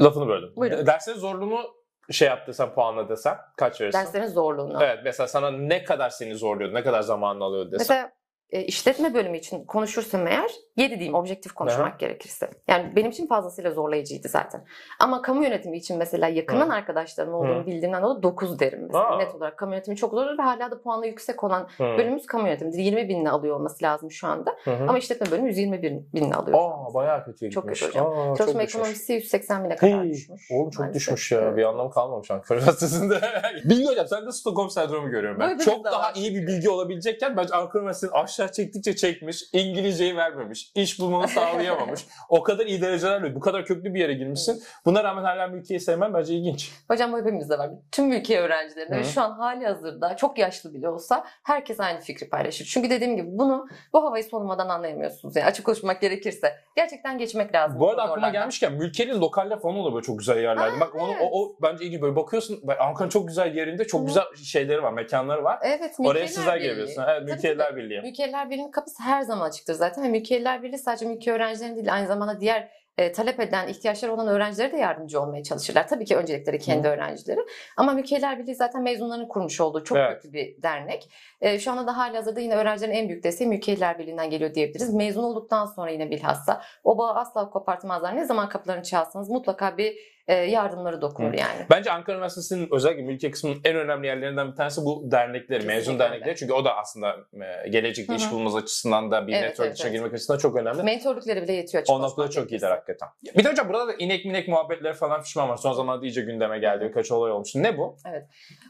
Lafını 0.00 0.28
böldüm. 0.28 0.52
Buyurun. 0.56 0.86
Derslerin 0.86 1.18
zorluğunu 1.18 1.79
şey 2.10 2.28
yap 2.28 2.46
desem 2.46 2.70
puanla 2.74 3.08
desem 3.08 3.38
kaç 3.56 3.80
verirsin? 3.80 3.98
Derslerin 3.98 4.26
zorluğunu. 4.26 4.78
Evet 4.82 4.98
mesela 5.04 5.26
sana 5.26 5.50
ne 5.50 5.84
kadar 5.84 6.10
seni 6.10 6.34
zorluyordu, 6.34 6.74
ne 6.74 6.82
kadar 6.82 7.02
zamanını 7.02 7.44
alıyordu 7.44 7.72
desem. 7.72 7.96
Mesela 7.96 8.12
e, 8.52 8.62
işletme 8.64 9.14
bölümü 9.14 9.38
için 9.38 9.64
konuşursam 9.64 10.26
eğer 10.26 10.50
7 10.76 10.94
diyeyim 10.94 11.14
objektif 11.14 11.52
konuşmak 11.52 11.88
Aha. 11.88 11.96
gerekirse. 11.98 12.50
Yani 12.68 12.92
benim 12.96 13.10
için 13.10 13.26
fazlasıyla 13.26 13.70
zorlayıcıydı 13.70 14.28
zaten. 14.28 14.64
Ama 15.00 15.22
kamu 15.22 15.44
yönetimi 15.44 15.76
için 15.76 15.98
mesela 15.98 16.28
yakından 16.28 16.68
Hı. 16.68 16.74
arkadaşlarım 16.74 17.34
olduğunu 17.34 17.62
Hı. 17.62 17.66
bildiğimden 17.66 18.02
dolayı 18.02 18.22
9 18.22 18.60
derim 18.60 18.82
mesela. 18.82 19.04
Aa. 19.04 19.16
Net 19.16 19.34
olarak 19.34 19.58
kamu 19.58 19.72
yönetimi 19.72 19.96
çok 19.96 20.14
zor 20.14 20.38
ve 20.38 20.42
hala 20.42 20.70
da 20.70 20.82
puanı 20.82 21.06
yüksek 21.06 21.44
olan 21.44 21.68
Hı. 21.76 21.84
bölümümüz 21.84 22.26
kamu 22.26 22.46
yönetimidir. 22.46 22.78
20 22.78 23.08
binle 23.08 23.30
alıyor 23.30 23.56
olması 23.56 23.84
lazım 23.84 24.10
şu 24.10 24.26
anda. 24.26 24.56
Hı 24.64 24.70
hı. 24.70 24.82
Ama 24.88 24.98
işletme 24.98 25.30
bölümü 25.30 25.48
121 25.48 25.92
binle 26.14 26.34
alıyor. 26.34 26.58
Aa 26.58 26.74
anda. 26.74 26.94
bayağı 26.94 27.24
Çok 27.24 27.34
gitmiş. 27.40 27.80
kötü 27.80 27.86
hocam. 27.86 28.06
Aa, 28.06 28.26
çok 28.26 28.36
Çalışma 28.36 28.62
ekonomisi 28.62 29.12
180 29.12 29.64
bine 29.64 29.76
kadar 29.76 30.02
Hey, 30.02 30.10
düşmüş. 30.10 30.48
Oğlum 30.50 30.70
çok 30.70 30.80
maalesef. 30.80 30.94
düşmüş 31.00 31.32
ya. 31.32 31.40
Evet. 31.40 31.56
Bir 31.56 31.64
anlamı 31.64 31.90
kalmamış 31.90 32.30
Ankara 32.30 32.58
Üniversitesi'nde. 32.58 33.20
Bilgi 33.64 33.86
hocam 33.86 34.06
sen 34.06 34.26
de 34.26 34.32
Stockholm 34.32 34.70
sendromu 34.70 35.10
görüyorum 35.10 35.40
ben. 35.40 35.48
Böyle 35.50 35.60
Çok 35.64 35.84
daha 35.84 36.12
iyi 36.12 36.34
bir 36.34 36.46
bilgi 36.46 36.70
olabilecekken 36.70 37.36
bence 37.36 37.54
Ankara 37.54 37.82
Üniversitesi'nin 37.82 38.18
aşağı 38.22 38.39
çektikçe 38.48 38.96
çekmiş. 38.96 39.44
İngilizceyi 39.52 40.16
vermemiş. 40.16 40.72
iş 40.74 41.00
bulmanı 41.00 41.28
sağlayamamış. 41.28 42.00
o 42.28 42.42
kadar 42.42 42.66
iyi 42.66 42.80
derecelerle 42.82 43.34
bu 43.34 43.40
kadar 43.40 43.64
köklü 43.64 43.94
bir 43.94 44.00
yere 44.00 44.14
girmişsin. 44.14 44.62
Buna 44.84 45.04
rağmen 45.04 45.24
hala 45.24 45.46
mülkiyeyi 45.46 45.80
sevmen 45.80 46.14
bence 46.14 46.34
ilginç. 46.34 46.72
Hocam 46.88 47.12
bu 47.12 47.18
hepimizde 47.18 47.58
var. 47.58 47.70
Tüm 47.92 48.12
ülke 48.12 48.40
öğrencilerinde 48.40 48.96
ve 48.96 49.00
Hı. 49.00 49.04
şu 49.04 49.20
an 49.22 49.30
hali 49.30 49.66
hazırda 49.66 50.16
çok 50.16 50.38
yaşlı 50.38 50.74
bile 50.74 50.88
olsa 50.88 51.24
herkes 51.42 51.80
aynı 51.80 52.00
fikri 52.00 52.28
paylaşır. 52.28 52.64
Çünkü 52.64 52.90
dediğim 52.90 53.16
gibi 53.16 53.28
bunu 53.32 53.66
bu 53.92 54.04
havayı 54.04 54.24
solumadan 54.24 54.68
anlayamıyorsunuz. 54.68 55.36
Yani 55.36 55.46
açık 55.46 55.66
konuşmak 55.66 56.00
gerekirse. 56.00 56.54
Gerçekten 56.76 57.18
geçmek 57.18 57.54
lazım. 57.54 57.80
Bu 57.80 57.90
arada 57.90 58.02
aklıma 58.02 58.28
gelmişken 58.28 58.72
mülkiyenin 58.72 59.20
lokaller 59.20 59.60
falan 59.60 59.76
oluyor 59.76 59.94
böyle 59.94 60.04
çok 60.04 60.18
güzel 60.18 60.38
yerlerde. 60.42 60.76
Aa, 60.76 60.80
Bak 60.80 60.94
onu, 60.94 61.12
evet. 61.12 61.22
o, 61.32 61.42
o 61.44 61.56
bence 61.62 61.84
iyi 61.84 62.02
böyle 62.02 62.16
bakıyorsun. 62.16 62.60
bak 62.62 62.80
Ankara'nın 62.80 63.10
çok 63.10 63.28
güzel 63.28 63.56
yerinde 63.56 63.86
çok 63.86 64.00
Hı. 64.00 64.06
güzel 64.06 64.24
şeyleri 64.44 64.82
var, 64.82 64.92
mekanları 64.92 65.44
var. 65.44 65.58
Evet, 65.62 65.94
Oraya 65.98 66.28
sizler 66.28 66.54
Birliği. 66.54 66.62
gelebiliyorsunuz. 66.62 67.08
Evet, 67.10 67.22
Mülkiyeler 67.28 67.70
ki. 67.70 67.76
Birliği. 67.76 68.00
Mülkiyeler 68.00 68.29
Birliği'nin 68.32 68.70
kapısı 68.70 69.02
her 69.02 69.22
zaman 69.22 69.48
açıktır 69.48 69.74
zaten. 69.74 70.10
Mülkiyeler 70.10 70.62
Birliği 70.62 70.78
sadece 70.78 71.06
mülkiye 71.06 71.36
öğrencilerin 71.36 71.76
değil 71.76 71.94
aynı 71.94 72.06
zamanda 72.06 72.40
diğer 72.40 72.68
e, 72.98 73.12
talep 73.12 73.40
eden, 73.40 73.68
ihtiyaçları 73.68 74.12
olan 74.12 74.28
öğrencilere 74.28 74.72
de 74.72 74.76
yardımcı 74.76 75.20
olmaya 75.20 75.42
çalışırlar. 75.42 75.88
Tabii 75.88 76.04
ki 76.04 76.16
öncelikleri 76.16 76.58
kendi 76.58 76.88
öğrencileri. 76.88 77.40
Ama 77.76 77.92
Mülkiyeler 77.92 78.38
Birliği 78.38 78.54
zaten 78.54 78.82
mezunların 78.82 79.28
kurmuş 79.28 79.60
olduğu 79.60 79.84
çok 79.84 79.98
Evet. 79.98 80.12
köklü 80.14 80.32
bir 80.32 80.62
dernek. 80.62 81.10
E, 81.40 81.58
şu 81.58 81.70
anda 81.70 81.86
da 81.86 81.96
hali 81.96 82.16
hazırda 82.16 82.40
yine 82.40 82.56
öğrencilerin 82.56 82.92
en 82.92 83.08
büyük 83.08 83.24
desteği 83.24 83.46
Mülkiyeler 83.48 83.98
Birliği'nden 83.98 84.30
geliyor 84.30 84.54
diyebiliriz. 84.54 84.94
Mezun 84.94 85.22
olduktan 85.22 85.66
sonra 85.66 85.90
yine 85.90 86.10
bilhassa 86.10 86.62
o 86.84 86.98
bağı 86.98 87.14
asla 87.14 87.50
kopartmazlar. 87.50 88.16
Ne 88.16 88.24
zaman 88.24 88.48
kapılarını 88.48 88.82
çalsanız 88.82 89.30
mutlaka 89.30 89.78
bir 89.78 89.96
yardımları 90.28 91.02
dokunur 91.02 91.32
yani. 91.32 91.66
Bence 91.70 91.92
Ankara 91.92 92.16
Üniversitesi'nin 92.16 92.68
özellikle 92.72 93.02
mülkiye 93.02 93.32
kısmının 93.32 93.60
en 93.64 93.76
önemli 93.76 94.06
yerlerinden 94.06 94.50
bir 94.50 94.56
tanesi 94.56 94.80
bu 94.84 95.10
dernekleri, 95.10 95.46
Kesinlikle 95.46 95.74
mezun 95.74 95.98
dernekleri. 95.98 96.36
Çünkü 96.36 96.52
o 96.52 96.64
da 96.64 96.76
aslında 96.76 97.16
e, 97.64 97.68
gelecekte 97.68 98.14
iş 98.14 98.26
hı. 98.26 98.30
bulmanız 98.30 98.56
açısından 98.56 99.10
da 99.10 99.26
bir 99.26 99.32
Evet, 99.32 99.42
network 99.42 99.66
evet, 99.66 99.76
içine 99.76 99.88
evet. 99.88 99.98
girmek 99.98 100.14
açısından 100.14 100.38
çok 100.38 100.56
önemli. 100.56 100.82
Mentorlukları 100.82 101.42
bile 101.42 101.52
yetiyor 101.52 101.84
O 101.88 102.02
noktada 102.02 102.30
çok 102.30 102.52
iyiler 102.52 102.70
hakikaten. 102.70 103.08
Bir 103.36 103.44
de 103.44 103.50
hocam 103.50 103.68
burada 103.68 103.88
da 103.88 103.92
inek 103.98 104.24
minek 104.24 104.48
muhabbetleri 104.48 104.94
falan 104.94 105.22
fişman 105.22 105.48
var. 105.48 105.56
Son 105.56 105.72
zamanlarda 105.72 106.06
iyice 106.06 106.22
gündeme 106.22 106.58
geldi. 106.58 106.84
Birkaç 106.84 107.12
olay 107.12 107.32
olmuştu. 107.32 107.62
Ne 107.62 107.78
bu? 107.78 107.96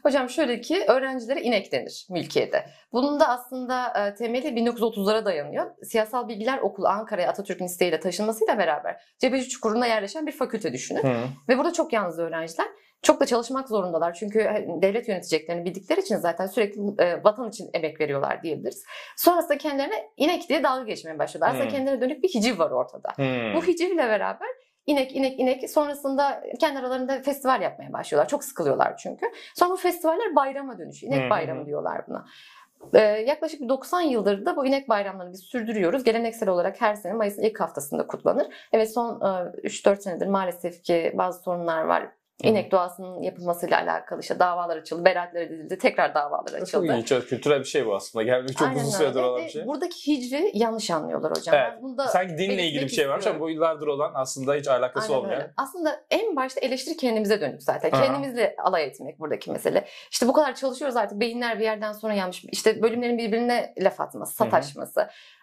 Hocam 0.03 0.29
şöyle 0.29 0.61
ki 0.61 0.83
öğrencilere 0.87 1.41
inek 1.41 1.71
denir 1.71 2.07
mülkiyede. 2.09 2.65
Bunun 2.93 3.19
da 3.19 3.27
aslında 3.27 4.07
e, 4.07 4.15
temeli 4.15 4.47
1930'lara 4.47 5.25
dayanıyor. 5.25 5.65
Siyasal 5.83 6.27
Bilgiler 6.27 6.57
Okulu 6.57 6.87
Ankara'ya 6.87 7.29
Atatürk'ün 7.29 7.65
isteğiyle 7.65 7.99
taşınmasıyla 7.99 8.57
beraber 8.57 9.01
Cebeci 9.19 9.49
Çukuru'nda 9.49 9.85
yerleşen 9.85 10.27
bir 10.27 10.31
fakülte 10.31 10.73
düşünün. 10.73 11.03
Hı. 11.03 11.17
Ve 11.49 11.57
burada 11.57 11.73
çok 11.73 11.93
yalnız 11.93 12.19
öğrenciler. 12.19 12.67
Çok 13.03 13.19
da 13.21 13.25
çalışmak 13.25 13.69
zorundalar. 13.69 14.13
Çünkü 14.13 14.39
e, 14.39 14.67
devlet 14.81 15.07
yöneteceklerini 15.07 15.65
bildikleri 15.65 15.99
için 15.99 16.17
zaten 16.17 16.45
sürekli 16.47 16.81
e, 16.99 17.23
vatan 17.23 17.49
için 17.49 17.69
emek 17.73 17.99
veriyorlar 17.99 18.43
diyebiliriz. 18.43 18.83
Sonrasında 19.17 19.57
kendilerine 19.57 20.09
inek 20.17 20.49
diye 20.49 20.63
dalga 20.63 20.83
geçmeye 20.83 21.19
başladılar. 21.19 21.49
Aslında 21.49 21.63
Hmm. 21.63 21.71
kendilerine 21.71 22.01
dönük 22.01 22.23
bir 22.23 22.29
hiciv 22.29 22.59
var 22.59 22.71
ortada. 22.71 23.09
Hı. 23.15 23.55
Bu 23.55 23.63
hicivle 23.67 23.97
beraber 23.97 24.47
inek 24.85 25.15
inek 25.15 25.39
inek 25.39 25.69
sonrasında 25.69 26.43
kendi 26.59 26.79
aralarında 26.79 27.21
festival 27.21 27.61
yapmaya 27.61 27.93
başlıyorlar. 27.93 28.29
Çok 28.29 28.43
sıkılıyorlar 28.43 28.97
çünkü. 28.97 29.25
Sonra 29.55 29.69
bu 29.69 29.77
festivaller 29.77 30.35
bayrama 30.35 30.77
dönüşüyor. 30.79 31.13
İnek 31.13 31.25
hı. 31.25 31.29
bayramı 31.29 31.65
diyorlar 31.65 32.01
buna. 32.07 32.25
Ee, 32.93 32.99
yaklaşık 32.99 33.61
bir 33.61 33.69
90 33.69 34.01
yıldır 34.01 34.45
da 34.45 34.55
bu 34.55 34.65
inek 34.65 34.89
bayramlarını 34.89 35.33
biz 35.33 35.39
sürdürüyoruz. 35.39 36.03
Geleneksel 36.03 36.49
olarak 36.49 36.81
her 36.81 36.95
sene 36.95 37.13
Mayıs'ın 37.13 37.41
ilk 37.41 37.59
haftasında 37.59 38.07
kutlanır. 38.07 38.47
Evet 38.73 38.93
son 38.93 39.21
e, 39.21 39.67
3-4 39.67 40.01
senedir 40.01 40.27
maalesef 40.27 40.83
ki 40.83 41.13
bazı 41.17 41.43
sorunlar 41.43 41.83
var. 41.83 42.20
İnek 42.43 42.71
doğasının 42.71 43.21
yapılmasıyla 43.21 43.77
alakalı 43.81 44.19
işte 44.21 44.39
davalar 44.39 44.77
açıldı, 44.77 45.05
beraatler 45.05 45.41
edildi, 45.41 45.77
tekrar 45.77 46.15
davalar 46.15 46.47
Çok 46.47 46.61
açıldı. 46.61 46.85
ilginç. 46.85 47.07
Çok 47.07 47.27
kültürel 47.27 47.59
bir 47.59 47.65
şey 47.65 47.85
bu 47.85 47.95
aslında. 47.95 48.23
Gelmiş 48.23 48.53
çok 48.53 48.67
Aynen 48.67 48.79
uzun 48.79 48.89
süredir 48.89 49.21
olan 49.21 49.43
bir 49.43 49.49
şey. 49.49 49.67
Buradaki 49.67 50.07
hicri 50.07 50.51
yanlış 50.53 50.91
anlıyorlar 50.91 51.31
hocam. 51.31 51.55
Evet. 51.55 51.67
Ben 51.75 51.81
bunda 51.83 52.07
Sanki 52.07 52.37
dinle 52.37 52.63
ilgili 52.63 52.83
bir 52.85 52.89
şey 52.89 53.09
varmış 53.09 53.27
ama 53.27 53.39
bu 53.39 53.49
yıllardır 53.49 53.87
olan 53.87 54.11
aslında 54.15 54.53
hiç 54.53 54.67
alakası 54.67 55.13
Aynen 55.13 55.23
olmayan. 55.23 55.41
öyle. 55.41 55.53
Aslında 55.57 56.01
en 56.11 56.35
başta 56.35 56.61
eleştiri 56.61 56.97
kendimize 56.97 57.41
dönük 57.41 57.63
zaten. 57.63 57.91
Aha. 57.91 58.03
Kendimizle 58.03 58.55
alay 58.63 58.83
etmek 58.83 59.19
buradaki 59.19 59.51
mesele. 59.51 59.85
İşte 60.11 60.27
bu 60.27 60.33
kadar 60.33 60.55
çalışıyoruz 60.55 60.95
artık. 60.97 61.19
Beyinler 61.19 61.59
bir 61.59 61.63
yerden 61.63 61.91
sonra 61.91 62.13
yanmış. 62.13 62.45
İşte 62.51 62.81
bölümlerin 62.81 63.17
birbirine 63.17 63.73
laf 63.79 64.01
atması, 64.01 64.43
Hı 64.43 64.47
hı. 64.47 64.51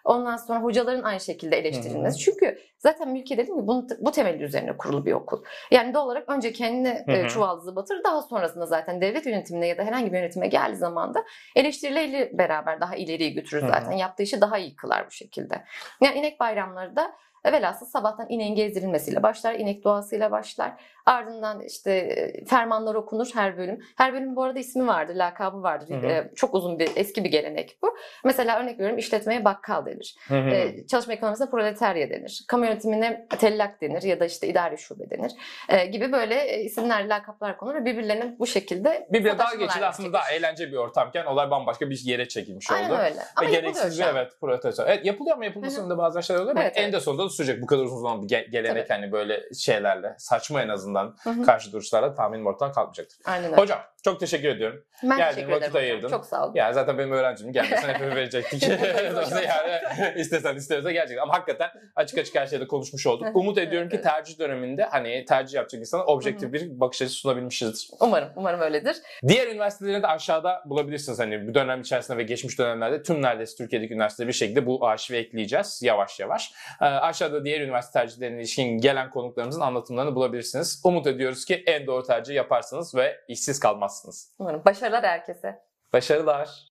Ondan 0.08 0.36
sonra 0.36 0.60
hocaların 0.60 1.02
aynı 1.02 1.20
şekilde 1.20 1.56
eleştirilmesi. 1.56 2.18
Çünkü 2.18 2.58
zaten 2.78 3.08
mülkiye 3.08 3.38
dediğim 3.38 3.58
gibi 3.58 3.66
bunun, 3.66 3.88
bu 4.00 4.12
temeli 4.12 4.42
üzerine 4.42 4.76
kurulu 4.76 5.06
bir 5.06 5.12
okul. 5.12 5.44
Yani 5.70 5.94
doğal 5.94 6.06
olarak 6.06 6.28
önce 6.28 6.52
kendine 6.52 7.04
Hı 7.06 7.12
e, 7.12 7.28
çuvaldızı 7.28 7.76
batır. 7.76 8.04
Daha 8.04 8.22
sonrasında 8.22 8.66
zaten 8.66 9.00
devlet 9.00 9.26
yönetimine 9.26 9.66
ya 9.66 9.78
da 9.78 9.82
herhangi 9.82 10.12
bir 10.12 10.18
yönetime 10.18 10.46
geldiği 10.46 10.76
zaman 10.76 11.14
da 11.14 11.24
eleştirileriyle 11.56 12.38
beraber 12.38 12.80
daha 12.80 12.96
ileriye 12.96 13.30
götürür 13.30 13.60
zaten. 13.60 13.92
Yaptığı 13.92 14.22
işi 14.22 14.40
daha 14.40 14.58
iyi 14.58 14.76
kılar 14.76 15.06
bu 15.06 15.10
şekilde. 15.10 15.64
Yani 16.00 16.18
inek 16.18 16.40
bayramları 16.40 16.96
da 16.96 17.12
Velhasıl 17.52 17.86
sabahtan 17.86 18.26
ineğin 18.28 18.54
gezdirilmesiyle 18.54 19.22
başlar, 19.22 19.54
inek 19.54 19.84
doğasıyla 19.84 20.30
başlar. 20.30 20.72
Ardından 21.06 21.60
işte 21.60 21.92
e, 21.92 22.44
fermanlar 22.44 22.94
okunur 22.94 23.30
her 23.34 23.58
bölüm. 23.58 23.80
Her 23.96 24.12
bölüm 24.12 24.36
bu 24.36 24.42
arada 24.42 24.58
ismi 24.58 24.86
vardır, 24.86 25.14
lakabı 25.14 25.62
vardır. 25.62 25.88
Hı 26.02 26.06
hı. 26.06 26.10
E, 26.10 26.30
Çok 26.36 26.54
uzun 26.54 26.78
bir, 26.78 26.90
eski 26.96 27.24
bir 27.24 27.30
gelenek 27.30 27.78
bu. 27.82 27.96
Mesela 28.24 28.60
örnek 28.60 28.74
veriyorum 28.74 28.98
işletmeye 28.98 29.44
bakkal 29.44 29.86
denir. 29.86 30.16
Hı 30.28 30.34
hı. 30.34 30.48
E, 30.48 30.86
Çalışma 30.86 31.12
ekonomisine 31.12 31.50
proletarya 31.50 32.10
denir. 32.10 32.44
Kamu 32.48 32.64
yönetimine 32.64 33.26
tellak 33.38 33.80
denir 33.82 34.02
ya 34.02 34.20
da 34.20 34.24
işte 34.24 34.48
idari 34.48 34.78
şube 34.78 35.10
denir. 35.10 35.32
E, 35.68 35.86
Gibi 35.86 36.12
böyle 36.12 36.34
e, 36.34 36.60
isimler, 36.60 37.08
lakaplar 37.08 37.56
konur 37.58 37.74
ve 37.74 37.84
birbirlerine 37.84 38.36
bu 38.38 38.46
şekilde 38.46 39.06
Birbirine 39.10 39.30
sataşmalar 39.30 39.66
geçildi 39.66 39.86
aslında 39.86 40.12
daha 40.12 40.30
eğlenceli 40.30 40.72
bir 40.72 40.76
ortamken 40.76 41.24
olay 41.26 41.50
bambaşka 41.50 41.90
bir 41.90 42.00
yere 42.04 42.28
çekilmiş 42.28 42.70
oldu. 42.70 42.78
Aynen 42.78 43.00
öyle. 43.00 43.16
Ve 43.16 43.20
Ama 43.36 43.50
gereksiz 43.50 44.00
an. 44.00 44.08
evet 44.16 44.32
protesto. 44.40 44.82
Evet 44.86 45.04
yapılıyor 45.06 45.36
ama 45.36 45.44
yapılmasının 45.44 45.90
da 45.90 45.98
bazen 45.98 46.20
şeyler 46.20 46.40
oluyor. 46.40 46.56
ama 46.56 46.64
Evet, 46.64 46.76
en 46.76 46.82
evet. 46.82 46.92
de 46.92 47.00
sonunda 47.00 47.24
da 47.24 47.28
sürecek. 47.38 47.62
Bu 47.62 47.66
kadar 47.66 47.82
uzun 47.82 48.00
zaman 48.02 48.22
bir 48.22 48.28
ge- 48.28 48.50
gelenek 48.50 48.90
hani 48.90 49.12
böyle 49.12 49.40
şeylerle 49.58 50.14
saçma 50.18 50.62
en 50.62 50.68
azından 50.68 51.16
Hı 51.22 51.30
hı. 51.30 51.42
karşı 51.42 51.72
duruşlarla 51.72 52.14
tahminim 52.14 52.46
ortadan 52.46 52.72
kalkmayacaktır. 52.72 53.18
Aynen 53.24 53.44
öyle. 53.50 53.56
Hocam 53.56 53.78
çok 54.04 54.20
teşekkür 54.20 54.48
ediyorum. 54.48 54.84
Ben 55.02 55.18
geldin, 55.18 55.34
teşekkür 55.34 55.52
vakit 55.52 55.62
ederim 55.62 55.74
hocam. 55.74 55.82
ayırdın. 55.82 56.08
Çok 56.08 56.26
sağ 56.26 56.44
olun. 56.44 56.52
Yani 56.54 56.74
zaten 56.74 56.98
benim 56.98 57.12
öğrencim 57.12 57.52
gelmesen 57.52 57.94
hepimiz 57.94 58.14
verecektik. 58.16 58.62
Yani 59.48 60.20
istesen 60.20 60.56
istemesen 60.56 60.92
gerçekten. 60.92 61.22
Ama 61.22 61.34
hakikaten 61.34 61.70
açık 61.96 62.18
açık 62.18 62.34
her 62.34 62.46
şeyde 62.46 62.66
konuşmuş 62.66 63.06
olduk. 63.06 63.36
Umut 63.36 63.58
ediyorum 63.58 63.88
ki 63.88 64.02
tercih 64.02 64.38
döneminde 64.38 64.84
hani 64.84 65.24
tercih 65.24 65.54
yapacak 65.54 65.80
insana 65.80 66.04
objektif 66.04 66.52
bir 66.52 66.80
bakış 66.80 67.02
açısı 67.02 67.16
sunabilmişizdir. 67.16 67.88
Umarım, 68.00 68.28
umarım 68.36 68.60
öyledir. 68.60 68.96
Diğer 69.28 69.46
üniversiteleri 69.46 70.02
de 70.02 70.06
aşağıda 70.06 70.62
bulabilirsiniz. 70.66 71.18
Hani 71.18 71.48
bu 71.48 71.54
dönem 71.54 71.80
içerisinde 71.80 72.18
ve 72.18 72.22
geçmiş 72.22 72.58
dönemlerde 72.58 73.02
tüm 73.02 73.22
neredeyse 73.22 73.56
Türkiye'deki 73.56 73.94
üniversiteleri 73.94 74.28
bir 74.28 74.32
şekilde 74.34 74.66
bu 74.66 74.86
arşive 74.86 75.18
ekleyeceğiz 75.18 75.80
yavaş 75.82 76.20
yavaş. 76.20 76.52
Ee, 76.82 76.84
aşağıda 77.18 77.44
diğer 77.44 77.60
üniversite 77.60 78.00
tercihlerine 78.00 78.38
ilişkin 78.38 78.78
gelen 78.78 79.10
konuklarımızın 79.10 79.60
anlatımlarını 79.60 80.14
bulabilirsiniz. 80.14 80.80
Umut 80.84 81.06
ediyoruz 81.06 81.44
ki 81.44 81.62
en 81.66 81.86
doğru 81.86 82.02
tercih 82.02 82.34
yaparsınız 82.34 82.94
ve 82.94 83.20
işsiz 83.28 83.60
kalmazsınız. 83.60 84.34
Umarım. 84.38 84.62
Başarılar 84.64 85.04
herkese. 85.04 85.62
Başarılar. 85.92 86.67